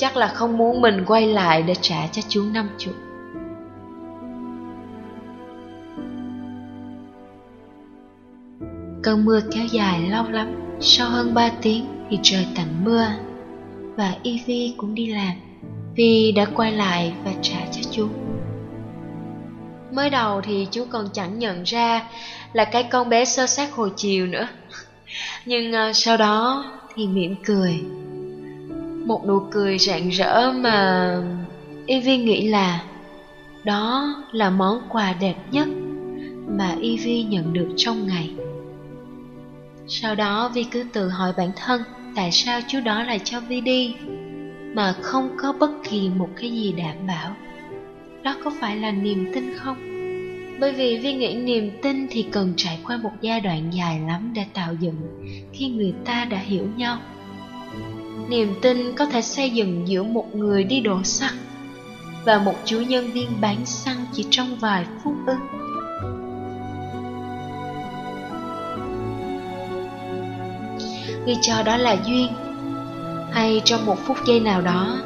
Chắc 0.01 0.17
là 0.17 0.29
không 0.29 0.59
muốn 0.59 0.81
mình 0.81 1.05
quay 1.07 1.27
lại 1.27 1.63
để 1.63 1.75
trả 1.81 2.07
cho 2.13 2.23
chú 2.29 2.45
năm 2.53 2.69
chục 2.79 2.95
Cơn 9.03 9.25
mưa 9.25 9.41
kéo 9.55 9.65
dài 9.67 10.01
lâu 10.01 10.25
lắm. 10.31 10.49
Sau 10.81 11.11
hơn 11.11 11.35
3 11.35 11.51
tiếng 11.63 11.87
thì 12.11 12.19
trời 12.23 12.47
tạnh 12.57 12.85
mưa 12.85 13.07
Và 13.97 14.15
Ivy 14.23 14.75
cũng 14.77 14.95
đi 14.95 15.07
làm. 15.07 15.33
Vi 15.95 16.33
đã 16.33 16.45
quay 16.55 16.73
lại 16.73 17.13
và 17.25 17.33
trả 17.43 17.59
cho 17.73 17.81
chú. 17.93 18.09
Mới 19.93 20.11
đầu 20.11 20.41
thì 20.41 20.67
chú 20.71 20.87
còn 20.91 21.09
chẳng 21.13 21.39
nhận 21.39 21.63
ra 21.63 22.09
là 22.53 22.65
cái 22.65 22.83
con 22.83 23.09
bé 23.09 23.25
sơ 23.25 23.47
sát 23.47 23.73
hồi 23.73 23.93
chiều 23.97 24.27
nữa. 24.27 24.49
Nhưng 25.47 25.73
uh, 25.73 25.97
sau 25.97 26.17
đó 26.17 26.65
thì 26.95 27.07
mỉm 27.07 27.35
cười. 27.45 27.81
Một 29.11 29.27
nụ 29.27 29.41
cười 29.51 29.79
rạng 29.79 30.09
rỡ 30.09 30.53
mà 30.53 31.15
Ivy 31.87 32.17
nghĩ 32.17 32.49
là 32.49 32.85
Đó 33.65 34.15
là 34.33 34.51
món 34.51 34.81
quà 34.89 35.15
đẹp 35.21 35.35
nhất 35.51 35.69
mà 36.49 36.75
Ivy 36.81 37.23
nhận 37.23 37.53
được 37.53 37.69
trong 37.77 38.07
ngày 38.07 38.31
Sau 39.89 40.15
đó 40.15 40.51
Vi 40.55 40.65
cứ 40.65 40.85
tự 40.93 41.09
hỏi 41.09 41.33
bản 41.37 41.51
thân 41.57 41.83
Tại 42.17 42.33
sao 42.33 42.61
chú 42.69 42.81
đó 42.81 43.03
lại 43.03 43.21
cho 43.25 43.41
Vi 43.41 43.61
đi 43.61 43.95
Mà 44.75 44.95
không 45.03 45.31
có 45.39 45.53
bất 45.53 45.71
kỳ 45.91 46.09
một 46.09 46.29
cái 46.37 46.51
gì 46.51 46.73
đảm 46.73 46.97
bảo 47.07 47.37
Đó 48.23 48.37
có 48.45 48.51
phải 48.61 48.77
là 48.77 48.91
niềm 48.91 49.31
tin 49.35 49.55
không? 49.57 49.77
Bởi 50.61 50.73
vì 50.73 50.99
Vi 50.99 51.13
nghĩ 51.13 51.35
niềm 51.35 51.71
tin 51.83 52.07
thì 52.11 52.23
cần 52.23 52.55
trải 52.57 52.79
qua 52.87 52.97
một 52.97 53.13
giai 53.21 53.41
đoạn 53.41 53.71
dài 53.75 54.01
lắm 54.01 54.33
để 54.35 54.45
tạo 54.55 54.75
dựng 54.75 54.97
khi 55.53 55.69
người 55.69 55.95
ta 56.05 56.25
đã 56.25 56.39
hiểu 56.39 56.67
nhau. 56.77 56.99
Niềm 58.29 58.55
tin 58.63 58.93
có 58.97 59.07
thể 59.07 59.23
xây 59.23 59.51
dựng 59.51 59.89
giữa 59.89 60.03
một 60.03 60.35
người 60.35 60.65
đi 60.65 60.81
đổ 60.81 61.03
xăng 61.03 61.35
và 62.25 62.39
một 62.39 62.55
chú 62.65 62.81
nhân 62.81 63.11
viên 63.13 63.41
bán 63.41 63.67
xăng 63.67 64.07
chỉ 64.13 64.27
trong 64.31 64.57
vài 64.57 64.87
phút 65.05 65.15
ư. 65.27 65.35
Người 71.27 71.37
cho 71.43 71.63
đó 71.63 71.77
là 71.77 71.97
duyên 72.07 72.29
Hay 73.33 73.63
trong 73.65 73.87
một 73.87 73.99
phút 74.07 74.17
giây 74.27 74.41
nào 74.41 74.63
đó, 74.63 74.99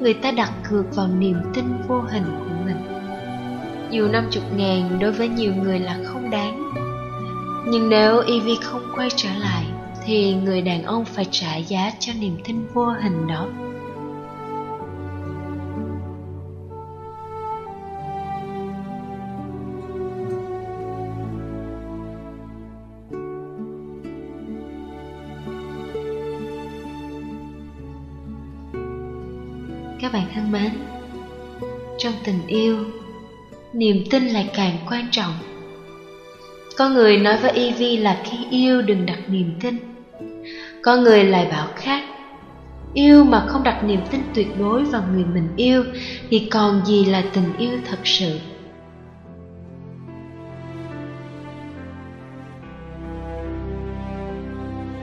Người 0.00 0.14
ta 0.14 0.30
đặt 0.30 0.52
cược 0.70 0.96
vào 0.96 1.08
niềm 1.08 1.36
tin 1.54 1.64
vô 1.88 2.00
hình 2.00 2.24
của 2.38 2.54
mình 2.64 2.76
dù 3.90 4.08
50 4.08 4.42
ngàn 4.56 4.98
đối 5.00 5.12
với 5.12 5.28
nhiều 5.28 5.54
người 5.54 5.78
là 5.78 5.98
không 6.04 6.30
đáng, 6.30 6.72
Nhưng 7.66 7.88
nếu 7.88 8.20
Evie 8.20 8.56
không 8.62 8.82
quay 8.96 9.08
trở 9.16 9.28
lại 9.38 9.63
thì 10.06 10.34
người 10.34 10.62
đàn 10.62 10.82
ông 10.82 11.04
phải 11.04 11.24
trả 11.30 11.56
giá 11.56 11.90
cho 12.00 12.12
niềm 12.20 12.36
tin 12.44 12.66
vô 12.74 12.86
hình 12.86 13.26
đó 13.26 13.48
Các 30.00 30.12
bạn 30.12 30.24
thân 30.34 30.52
mến, 30.52 30.70
Trong 31.98 32.12
tình 32.24 32.46
yêu, 32.46 32.76
niềm 33.72 34.04
tin 34.10 34.28
lại 34.28 34.50
càng 34.56 34.78
quan 34.90 35.08
trọng. 35.10 35.32
Có 36.76 36.88
người 36.88 37.16
nói 37.16 37.36
với 37.42 37.50
Evie 37.50 37.98
là 37.98 38.22
khi 38.24 38.38
yêu 38.50 38.82
đừng 38.82 39.06
đặt 39.06 39.18
niềm 39.28 39.52
tin. 39.60 39.93
Có 40.84 40.96
người 40.96 41.24
lại 41.24 41.48
bảo 41.50 41.68
khác, 41.76 42.04
yêu 42.94 43.24
mà 43.24 43.40
không 43.46 43.62
đặt 43.62 43.84
niềm 43.84 44.00
tin 44.10 44.20
tuyệt 44.34 44.48
đối 44.58 44.84
vào 44.84 45.02
người 45.12 45.24
mình 45.24 45.48
yêu 45.56 45.84
thì 46.30 46.48
còn 46.50 46.84
gì 46.84 47.04
là 47.04 47.22
tình 47.32 47.56
yêu 47.58 47.78
thật 47.90 47.98
sự. 48.04 48.38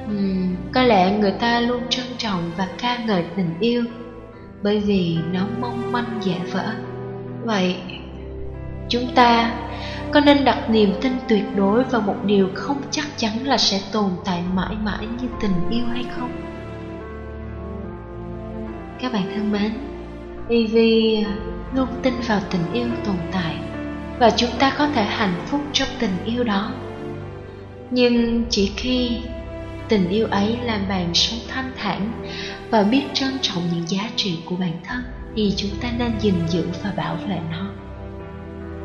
Uhm, 0.05 0.55
có 0.73 0.83
lẽ 0.83 1.11
người 1.11 1.31
ta 1.31 1.59
luôn 1.59 1.83
trân 1.89 2.05
trọng 2.17 2.51
và 2.57 2.67
ca 2.81 2.97
ngợi 2.97 3.23
tình 3.35 3.53
yêu 3.59 3.85
bởi 4.63 4.79
vì 4.79 5.17
nó 5.31 5.47
mong 5.61 5.91
manh 5.91 6.19
dễ 6.21 6.35
vỡ. 6.51 6.73
Vậy 7.43 7.75
Chúng 8.91 9.07
ta 9.15 9.53
có 10.11 10.19
nên 10.19 10.45
đặt 10.45 10.69
niềm 10.69 10.93
tin 11.01 11.13
tuyệt 11.29 11.43
đối 11.55 11.83
vào 11.83 12.01
một 12.01 12.15
điều 12.25 12.49
không 12.53 12.81
chắc 12.91 13.05
chắn 13.17 13.31
là 13.43 13.57
sẽ 13.57 13.81
tồn 13.91 14.09
tại 14.25 14.41
mãi 14.53 14.75
mãi 14.83 15.07
như 15.21 15.27
tình 15.41 15.69
yêu 15.69 15.85
hay 15.91 16.05
không? 16.17 16.31
Các 19.01 19.13
bạn 19.13 19.31
thân 19.35 19.51
mến, 19.51 19.71
ev 20.49 20.75
luôn 21.75 21.87
tin 22.03 22.13
vào 22.27 22.39
tình 22.49 22.73
yêu 22.73 22.87
tồn 23.05 23.15
tại 23.31 23.55
và 24.19 24.29
chúng 24.29 24.49
ta 24.59 24.75
có 24.77 24.87
thể 24.87 25.03
hạnh 25.03 25.41
phúc 25.45 25.61
trong 25.73 25.89
tình 25.99 26.17
yêu 26.25 26.43
đó. 26.43 26.71
Nhưng 27.91 28.43
chỉ 28.49 28.71
khi 28.77 29.17
tình 29.89 30.09
yêu 30.09 30.27
ấy 30.27 30.57
làm 30.63 30.81
bạn 30.89 31.13
sống 31.13 31.39
thanh 31.47 31.71
thản 31.77 32.25
và 32.69 32.83
biết 32.83 33.03
trân 33.13 33.29
trọng 33.41 33.63
những 33.73 33.87
giá 33.87 34.09
trị 34.15 34.39
của 34.45 34.55
bản 34.55 34.73
thân 34.83 35.03
thì 35.35 35.53
chúng 35.57 35.71
ta 35.81 35.89
nên 35.97 36.11
gìn 36.19 36.35
giữ 36.47 36.67
và 36.83 36.93
bảo 36.97 37.15
vệ 37.15 37.39
nó 37.51 37.71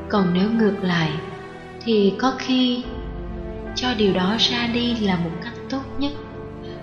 còn 0.09 0.35
nếu 0.35 0.51
ngược 0.51 0.77
lại, 0.83 1.11
thì 1.85 2.15
có 2.19 2.35
khi 2.39 2.85
cho 3.75 3.89
điều 3.99 4.15
đó 4.15 4.37
ra 4.39 4.67
đi 4.67 4.95
là 4.95 5.17
một 5.17 5.31
cách 5.45 5.55
tốt 5.71 5.83
nhất 5.99 6.13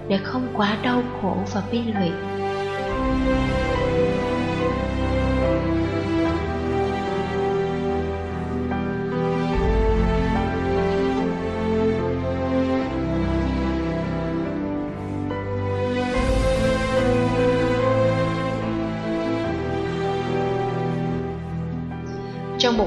để 0.07 0.17
không 0.17 0.47
quá 0.53 0.77
đau 0.83 1.03
khổ 1.21 1.37
và 1.53 1.63
bi 1.71 1.79
lụy. 1.81 2.09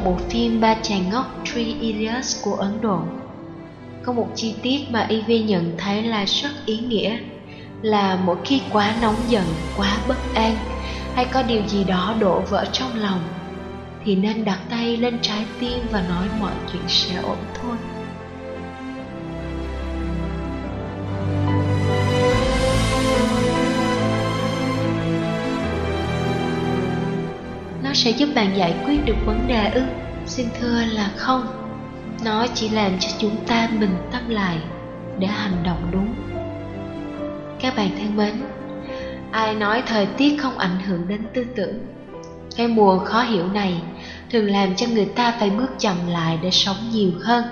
Bộ 0.06 0.16
phim 0.30 0.60
Ba 0.60 0.74
chàng 0.82 1.10
ngốc 1.10 1.26
Three 1.44 1.74
Idiots 1.80 2.44
của 2.44 2.54
Ấn 2.54 2.80
Độ. 2.80 3.00
Có 4.02 4.12
một 4.12 4.28
chi 4.34 4.54
tiết 4.62 4.80
mà 4.90 5.06
EV 5.08 5.30
nhận 5.46 5.74
thấy 5.78 6.02
là 6.02 6.24
rất 6.24 6.50
ý 6.66 6.78
nghĩa 6.78 7.18
Là 7.82 8.18
mỗi 8.24 8.36
khi 8.44 8.60
quá 8.72 8.94
nóng 9.02 9.16
giận, 9.28 9.44
quá 9.76 9.98
bất 10.08 10.34
an 10.34 10.56
hay 11.14 11.26
có 11.32 11.42
điều 11.42 11.62
gì 11.66 11.84
đó 11.84 12.14
đổ 12.20 12.40
vỡ 12.40 12.64
trong 12.72 13.00
lòng 13.00 13.20
thì 14.04 14.14
nên 14.14 14.44
đặt 14.44 14.58
tay 14.70 14.96
lên 14.96 15.18
trái 15.22 15.44
tim 15.60 15.78
và 15.90 16.04
nói 16.08 16.28
mọi 16.40 16.52
chuyện 16.72 16.82
sẽ 16.88 17.16
ổn 17.16 17.38
thôi. 17.62 17.76
Nó 27.82 27.90
sẽ 27.94 28.10
giúp 28.10 28.28
bạn 28.34 28.56
giải 28.56 28.74
quyết 28.86 29.04
được 29.04 29.16
vấn 29.26 29.48
đề 29.48 29.70
ư? 29.70 29.82
Xin 30.36 30.48
thưa 30.60 30.84
là 30.84 31.10
không. 31.16 31.46
Nó 32.24 32.46
chỉ 32.54 32.68
làm 32.68 32.98
cho 33.00 33.08
chúng 33.18 33.36
ta 33.46 33.68
bình 33.80 33.96
tâm 34.12 34.28
lại 34.28 34.58
để 35.18 35.26
hành 35.26 35.62
động 35.64 35.88
đúng. 35.92 36.14
Các 37.60 37.76
bạn 37.76 37.88
thân 37.98 38.16
mến 38.16 38.34
ai 39.32 39.54
nói 39.54 39.82
thời 39.86 40.06
tiết 40.06 40.36
không 40.38 40.58
ảnh 40.58 40.80
hưởng 40.86 41.08
đến 41.08 41.20
tư 41.34 41.44
tưởng 41.56 41.78
cái 42.56 42.68
mùa 42.68 42.98
khó 42.98 43.22
hiểu 43.22 43.48
này 43.48 43.82
thường 44.30 44.50
làm 44.50 44.76
cho 44.76 44.86
người 44.86 45.06
ta 45.06 45.36
phải 45.40 45.50
bước 45.50 45.70
chậm 45.78 45.96
lại 46.08 46.38
để 46.42 46.50
sống 46.50 46.76
nhiều 46.92 47.10
hơn. 47.22 47.44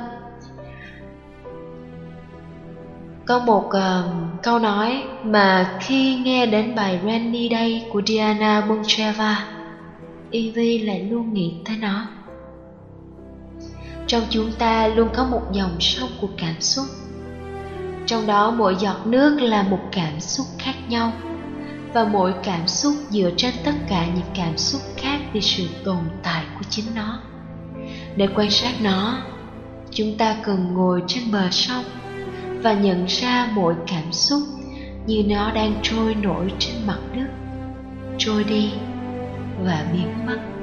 Có 3.27 3.39
một 3.39 3.65
uh, 3.67 4.43
câu 4.43 4.59
nói 4.59 5.03
mà 5.25 5.79
khi 5.81 6.17
nghe 6.17 6.47
đến 6.47 6.75
bài 6.75 7.01
Rainy 7.05 7.49
Day 7.51 7.87
của 7.93 8.03
Diana 8.07 8.61
Boncheva 8.61 9.47
Evie 10.31 10.85
lại 10.85 11.09
luôn 11.11 11.35
nghĩ 11.35 11.55
tới 11.65 11.77
nó 11.77 12.07
trong 14.07 14.27
chúng 14.31 14.53
ta 14.53 14.87
luôn 14.87 15.09
có 15.15 15.25
một 15.25 15.43
dòng 15.53 15.81
sông 15.81 16.11
của 16.21 16.29
cảm 16.39 16.61
xúc. 16.61 16.87
Trong 18.07 18.27
đó 18.27 18.51
mỗi 18.51 18.77
giọt 18.79 19.07
nước 19.07 19.41
là 19.41 19.63
một 19.63 19.81
cảm 19.93 20.21
xúc 20.21 20.47
khác 20.59 20.75
nhau. 20.89 21.13
Và 21.93 22.05
mỗi 22.05 22.35
cảm 22.43 22.69
xúc 22.69 22.95
dựa 23.11 23.31
trên 23.37 23.55
tất 23.65 23.75
cả 23.89 24.07
những 24.07 24.27
cảm 24.35 24.59
xúc 24.59 24.81
khác 24.97 25.21
vì 25.33 25.41
sự 25.41 25.65
tồn 25.85 25.99
tại 26.23 26.45
của 26.59 26.65
chính 26.71 26.85
nó. 26.95 27.19
Để 28.17 28.29
quan 28.35 28.51
sát 28.51 28.73
nó, 28.81 29.19
chúng 29.91 30.19
ta 30.19 30.37
cần 30.43 30.75
ngồi 30.75 31.03
trên 31.07 31.33
bờ 31.33 31.51
sông 31.51 31.85
và 32.63 32.73
nhận 32.73 33.05
ra 33.07 33.49
mỗi 33.55 33.75
cảm 33.87 34.13
xúc 34.13 34.43
như 35.07 35.23
nó 35.27 35.51
đang 35.51 35.75
trôi 35.83 36.15
nổi 36.15 36.53
trên 36.59 36.75
mặt 36.87 36.99
nước, 37.13 37.29
trôi 38.19 38.45
đi 38.45 38.71
và 39.65 39.87
biến 39.93 40.27
mất. 40.27 40.54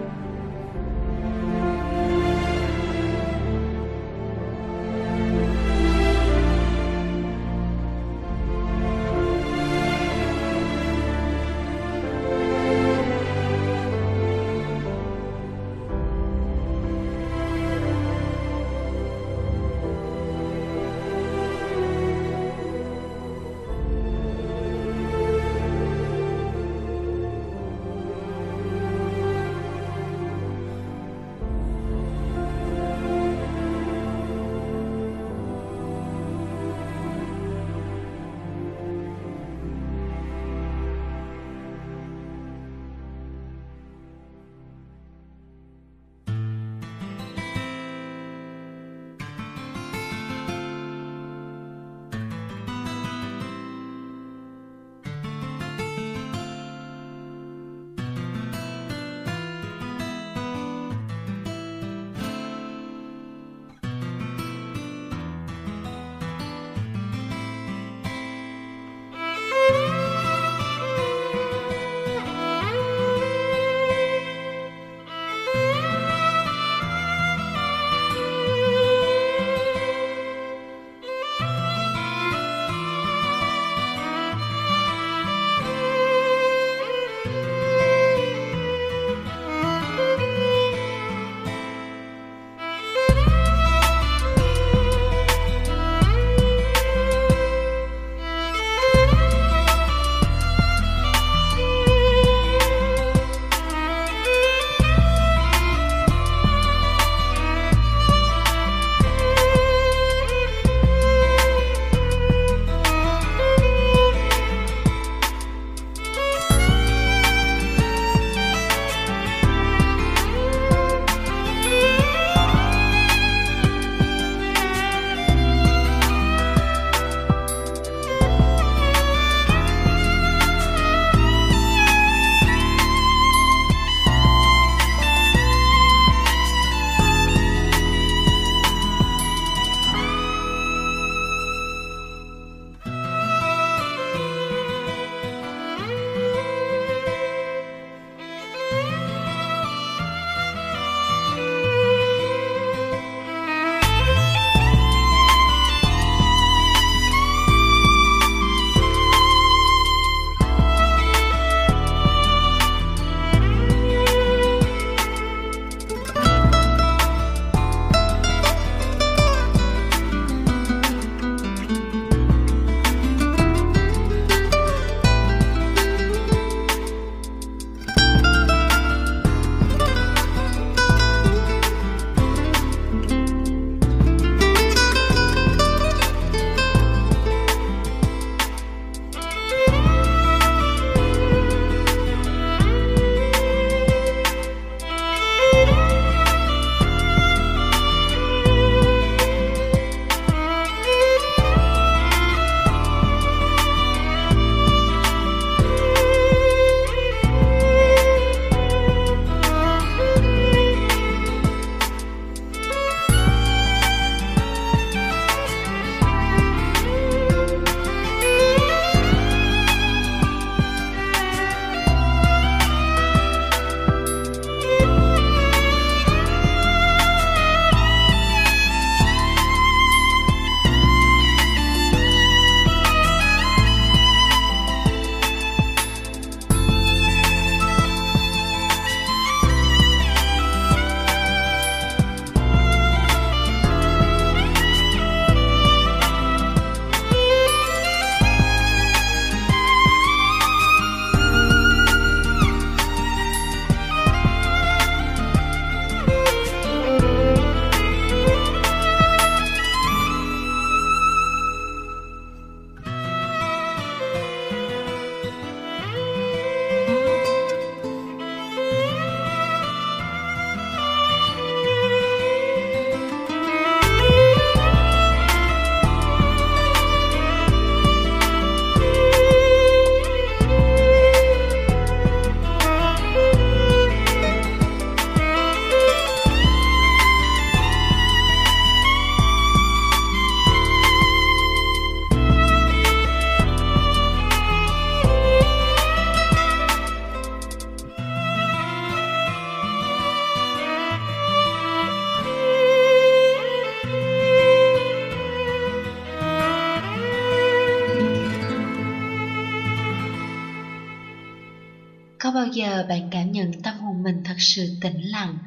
Có 312.23 312.31
bao 312.31 312.47
giờ 312.47 312.85
bạn 312.89 313.01
cảm 313.11 313.31
nhận 313.31 313.51
tâm 313.63 313.75
hồn 313.75 314.03
mình 314.03 314.21
thật 314.25 314.35
sự 314.37 314.77
tĩnh 314.81 314.97
lặng 315.01 315.37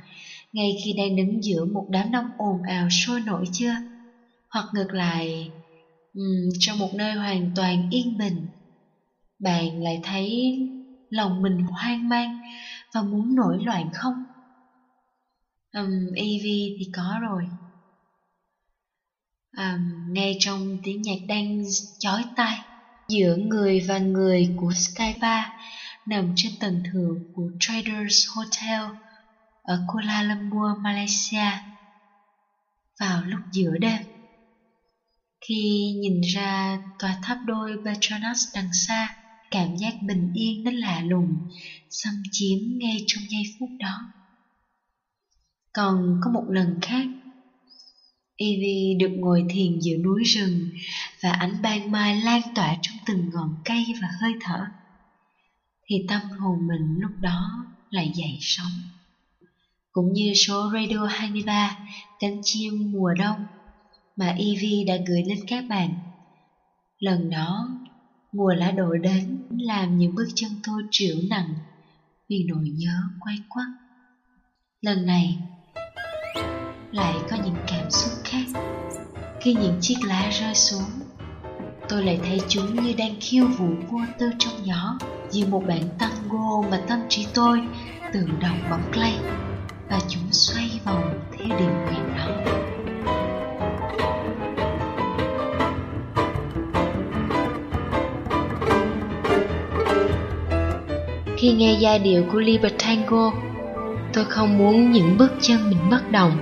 ngay 0.53 0.77
khi 0.85 0.93
đang 0.93 1.16
đứng 1.16 1.43
giữa 1.45 1.64
một 1.64 1.87
đám 1.91 2.11
đông 2.11 2.25
ồn 2.37 2.62
ào 2.62 2.89
sôi 2.91 3.20
nổi 3.20 3.45
chưa? 3.53 3.75
Hoặc 4.49 4.64
ngược 4.75 4.89
lại, 4.93 5.51
um, 6.14 6.49
trong 6.59 6.79
một 6.79 6.91
nơi 6.95 7.14
hoàn 7.14 7.55
toàn 7.55 7.89
yên 7.91 8.16
bình, 8.18 8.47
bạn 9.39 9.83
lại 9.83 10.01
thấy 10.03 10.59
lòng 11.11 11.43
mình 11.43 11.59
hoang 11.59 12.09
mang 12.09 12.33
và 12.95 13.03
muốn 13.03 13.35
nổi 13.35 13.59
loạn 13.64 13.91
không? 13.93 14.14
Um, 15.72 16.12
EV 16.16 16.45
thì 16.79 16.89
có 16.93 17.18
rồi. 17.22 17.49
Um, 19.57 20.12
ngay 20.12 20.37
trong 20.39 20.77
tiếng 20.83 21.03
nhạc 21.03 21.18
đang 21.29 21.62
chói 21.99 22.25
tai 22.37 22.57
giữa 23.09 23.37
người 23.37 23.81
và 23.89 23.99
người 23.99 24.53
của 24.57 24.72
Skypa 24.75 25.43
nằm 26.07 26.33
trên 26.37 26.53
tầng 26.61 26.83
thượng 26.93 27.33
của 27.35 27.51
Traders 27.61 28.27
Hotel 28.37 28.83
ở 29.63 29.85
Kuala 29.87 30.23
Lumpur, 30.23 30.79
Malaysia 30.83 31.51
vào 33.01 33.25
lúc 33.25 33.41
giữa 33.53 33.79
đêm. 33.81 34.03
Khi 35.49 35.93
nhìn 36.01 36.21
ra 36.21 36.79
tòa 36.99 37.19
tháp 37.23 37.39
đôi 37.47 37.77
Petronas 37.85 38.55
đằng 38.55 38.73
xa, 38.73 39.17
cảm 39.51 39.77
giác 39.77 39.95
bình 40.03 40.33
yên 40.35 40.65
đến 40.65 40.75
lạ 40.75 41.01
lùng, 41.01 41.49
xâm 41.91 42.15
chiếm 42.33 42.59
ngay 42.79 43.05
trong 43.07 43.25
giây 43.29 43.43
phút 43.59 43.69
đó. 43.79 44.01
Còn 45.73 46.21
có 46.25 46.31
một 46.31 46.45
lần 46.49 46.79
khác, 46.83 47.07
Evie 48.37 48.95
được 49.01 49.11
ngồi 49.17 49.45
thiền 49.51 49.81
giữa 49.81 49.97
núi 49.97 50.23
rừng 50.25 50.71
và 51.23 51.33
ánh 51.33 51.63
ban 51.63 51.93
mai 51.93 52.21
lan 52.21 52.41
tỏa 52.55 52.77
trong 52.83 52.97
từng 53.07 53.31
ngọn 53.33 53.63
cây 53.65 53.85
và 54.03 54.09
hơi 54.21 54.33
thở, 54.41 54.67
thì 55.87 56.05
tâm 56.09 56.20
hồn 56.22 56.66
mình 56.66 56.97
lúc 56.99 57.12
đó 57.20 57.64
lại 57.91 58.12
dậy 58.14 58.39
sóng. 58.41 58.72
Cũng 59.93 60.12
như 60.12 60.32
số 60.35 60.70
Radio 60.72 61.07
23, 61.07 61.78
cánh 62.18 62.41
chim 62.43 62.93
mùa 62.93 63.14
đông 63.18 63.47
mà 64.16 64.26
Evie 64.26 64.85
đã 64.87 64.95
gửi 65.07 65.22
lên 65.26 65.39
các 65.47 65.64
bạn. 65.68 65.95
Lần 66.99 67.30
đó, 67.30 67.68
mùa 68.32 68.55
lá 68.55 68.70
đổ 68.70 68.95
đến 68.95 69.39
làm 69.51 69.99
những 69.99 70.14
bước 70.14 70.28
chân 70.35 70.51
tôi 70.66 70.82
triệu 70.91 71.16
nặng 71.30 71.55
vì 72.28 72.45
nỗi 72.49 72.68
nhớ 72.68 72.95
quay 73.20 73.37
quắt. 73.49 73.66
Lần 74.80 75.07
này, 75.07 75.39
lại 76.93 77.14
có 77.30 77.37
những 77.45 77.57
cảm 77.66 77.91
xúc 77.91 78.12
khác. 78.24 78.47
Khi 79.41 79.55
những 79.55 79.78
chiếc 79.80 79.97
lá 80.05 80.30
rơi 80.30 80.55
xuống, 80.55 81.04
tôi 81.89 82.03
lại 82.05 82.18
thấy 82.26 82.41
chúng 82.49 82.82
như 82.82 82.95
đang 82.99 83.14
khiêu 83.20 83.47
vũ 83.47 83.68
vô 83.91 83.99
tư 84.18 84.30
trong 84.39 84.55
gió, 84.64 84.99
như 85.32 85.47
một 85.47 85.62
bản 85.68 85.82
tango 85.99 86.68
mà 86.70 86.80
tâm 86.89 86.99
trí 87.09 87.26
tôi 87.35 87.61
tự 88.12 88.20
động 88.41 88.59
bấm 88.70 88.80
play 88.93 89.14
và 89.91 89.99
chúng 90.09 90.22
xoay 90.30 90.80
vòng 90.85 91.20
theo 91.32 91.59
điệu 91.59 91.68
nguyện 91.68 92.16
đó. 92.16 92.26
Khi 101.37 101.53
nghe 101.53 101.76
giai 101.80 101.99
điệu 101.99 102.24
của 102.32 102.41
Libertango, 102.41 103.32
tôi 104.12 104.24
không 104.24 104.59
muốn 104.59 104.93
những 104.93 105.16
bước 105.18 105.32
chân 105.41 105.70
mình 105.70 105.91
bất 105.91 106.11
động 106.11 106.32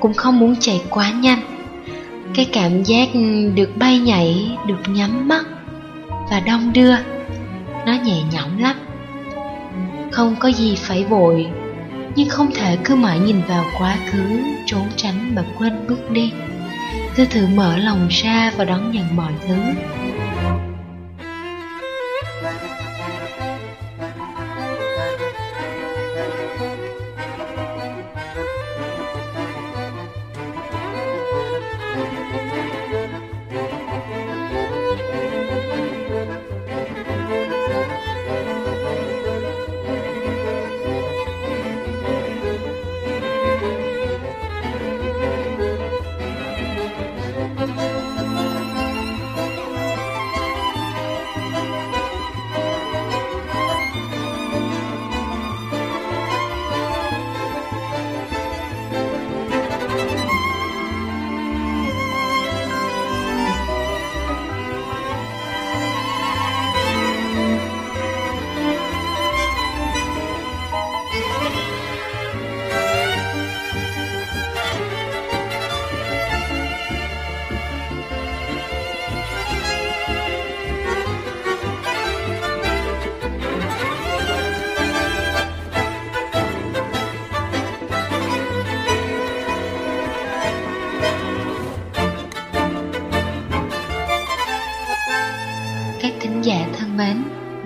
cũng 0.00 0.14
không 0.14 0.38
muốn 0.38 0.54
chạy 0.60 0.82
quá 0.90 1.10
nhanh 1.10 1.51
cái 2.34 2.44
cảm 2.52 2.82
giác 2.82 3.08
được 3.54 3.76
bay 3.76 3.98
nhảy, 3.98 4.56
được 4.66 4.88
nhắm 4.88 5.28
mắt 5.28 5.46
và 6.30 6.40
đong 6.40 6.72
đưa, 6.72 6.94
nó 7.86 7.92
nhẹ 8.04 8.22
nhõm 8.32 8.58
lắm. 8.58 8.76
Không 10.10 10.36
có 10.38 10.48
gì 10.48 10.76
phải 10.76 11.04
vội, 11.04 11.46
nhưng 12.16 12.28
không 12.28 12.50
thể 12.54 12.78
cứ 12.84 12.94
mãi 12.94 13.18
nhìn 13.18 13.40
vào 13.48 13.64
quá 13.78 13.96
khứ, 14.10 14.40
trốn 14.66 14.88
tránh 14.96 15.34
mà 15.34 15.44
quên 15.58 15.86
bước 15.88 16.10
đi. 16.10 16.32
Cứ 17.14 17.24
thử 17.24 17.46
mở 17.54 17.76
lòng 17.76 18.06
ra 18.10 18.52
và 18.56 18.64
đón 18.64 18.90
nhận 18.90 19.16
mọi 19.16 19.32
thứ. 19.46 19.54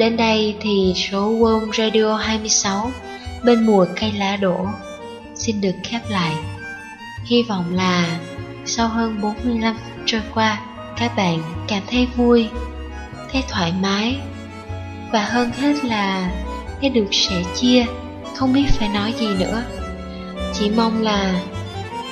Đến 0.06 0.16
đây 0.16 0.54
thì 0.60 0.92
số 0.96 1.32
World 1.32 1.72
Radio 1.72 2.16
26 2.16 2.90
bên 3.44 3.66
mùa 3.66 3.86
cây 4.00 4.12
lá 4.12 4.36
đổ 4.36 4.66
xin 5.34 5.60
được 5.60 5.74
khép 5.84 6.00
lại. 6.08 6.32
Hy 7.24 7.42
vọng 7.42 7.74
là 7.74 8.18
sau 8.66 8.88
hơn 8.88 9.20
45 9.22 9.74
phút 9.74 10.02
trôi 10.06 10.20
qua, 10.34 10.60
các 10.98 11.16
bạn 11.16 11.42
cảm 11.68 11.82
thấy 11.86 12.06
vui, 12.16 12.48
thấy 13.32 13.42
thoải 13.48 13.72
mái 13.82 14.18
và 15.12 15.24
hơn 15.24 15.50
hết 15.50 15.84
là 15.84 16.30
thấy 16.80 16.90
được 16.90 17.08
sẻ 17.12 17.42
chia, 17.54 17.84
không 18.34 18.52
biết 18.52 18.66
phải 18.70 18.88
nói 18.88 19.14
gì 19.18 19.28
nữa. 19.38 19.62
Chỉ 20.54 20.70
mong 20.70 21.02
là 21.02 21.40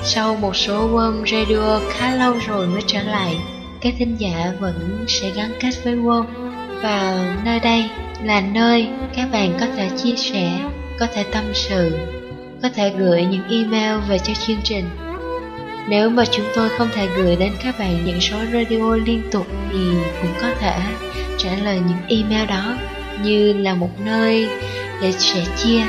sau 0.03 0.37
một 0.37 0.57
số 0.57 0.89
World 0.89 1.25
Radio 1.25 1.81
khá 1.91 2.15
lâu 2.15 2.35
rồi 2.47 2.67
mới 2.67 2.83
trở 2.87 3.03
lại, 3.03 3.37
các 3.81 3.95
thính 3.99 4.17
giả 4.19 4.53
vẫn 4.61 5.05
sẽ 5.09 5.31
gắn 5.31 5.53
kết 5.61 5.71
với 5.85 5.95
World 5.95 6.44
và 6.85 7.19
nơi 7.45 7.61
đây 7.61 7.91
là 8.23 8.41
nơi 8.41 8.89
các 9.17 9.29
bạn 9.33 9.57
có 9.61 9.67
thể 9.77 9.91
chia 9.97 10.17
sẻ, 10.17 10.59
có 10.99 11.07
thể 11.15 11.25
tâm 11.33 11.45
sự, 11.55 11.99
có 12.63 12.69
thể 12.75 12.93
gửi 12.99 13.25
những 13.25 13.49
email 13.51 14.01
về 14.09 14.19
cho 14.19 14.35
chương 14.35 14.61
trình. 14.65 14.85
Nếu 15.89 16.11
mà 16.11 16.25
chúng 16.25 16.47
tôi 16.55 16.69
không 16.69 16.89
thể 16.95 17.09
gửi 17.17 17.37
đến 17.37 17.53
các 17.65 17.79
bạn 17.79 18.05
những 18.05 18.21
số 18.21 18.37
radio 18.53 18.97
liên 18.97 19.23
tục 19.33 19.47
thì 19.73 19.79
cũng 20.23 20.33
có 20.41 20.49
thể 20.61 20.77
trả 21.39 21.51
lời 21.65 21.81
những 21.89 22.21
email 22.21 22.49
đó 22.49 22.75
như 23.23 23.53
là 23.53 23.75
một 23.75 24.01
nơi 24.05 24.49
để 25.03 25.13
sẻ 25.13 25.45
chia, 25.57 25.83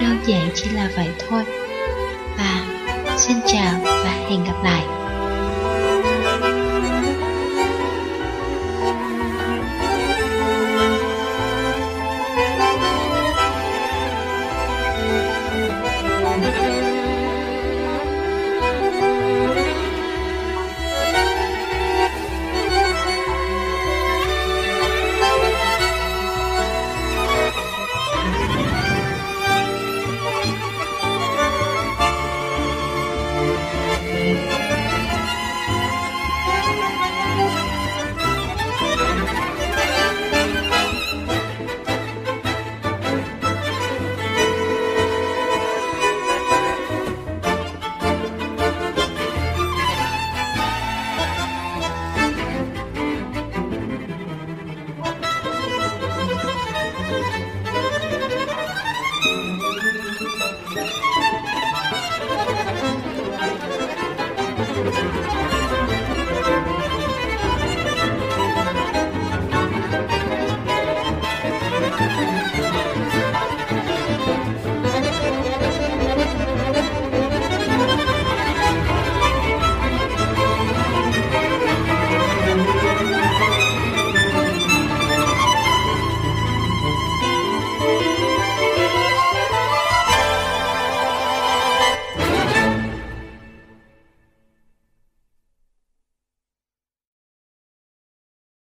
đơn 0.00 0.18
giản 0.26 0.48
chỉ 0.54 0.70
là 0.70 0.90
vậy 0.96 1.08
thôi. 1.28 1.42
Và 2.38 2.64
xin 3.16 3.36
chào 3.46 3.80
và 3.84 4.10
hẹn 4.28 4.44
gặp 4.44 4.64
lại. 4.64 5.03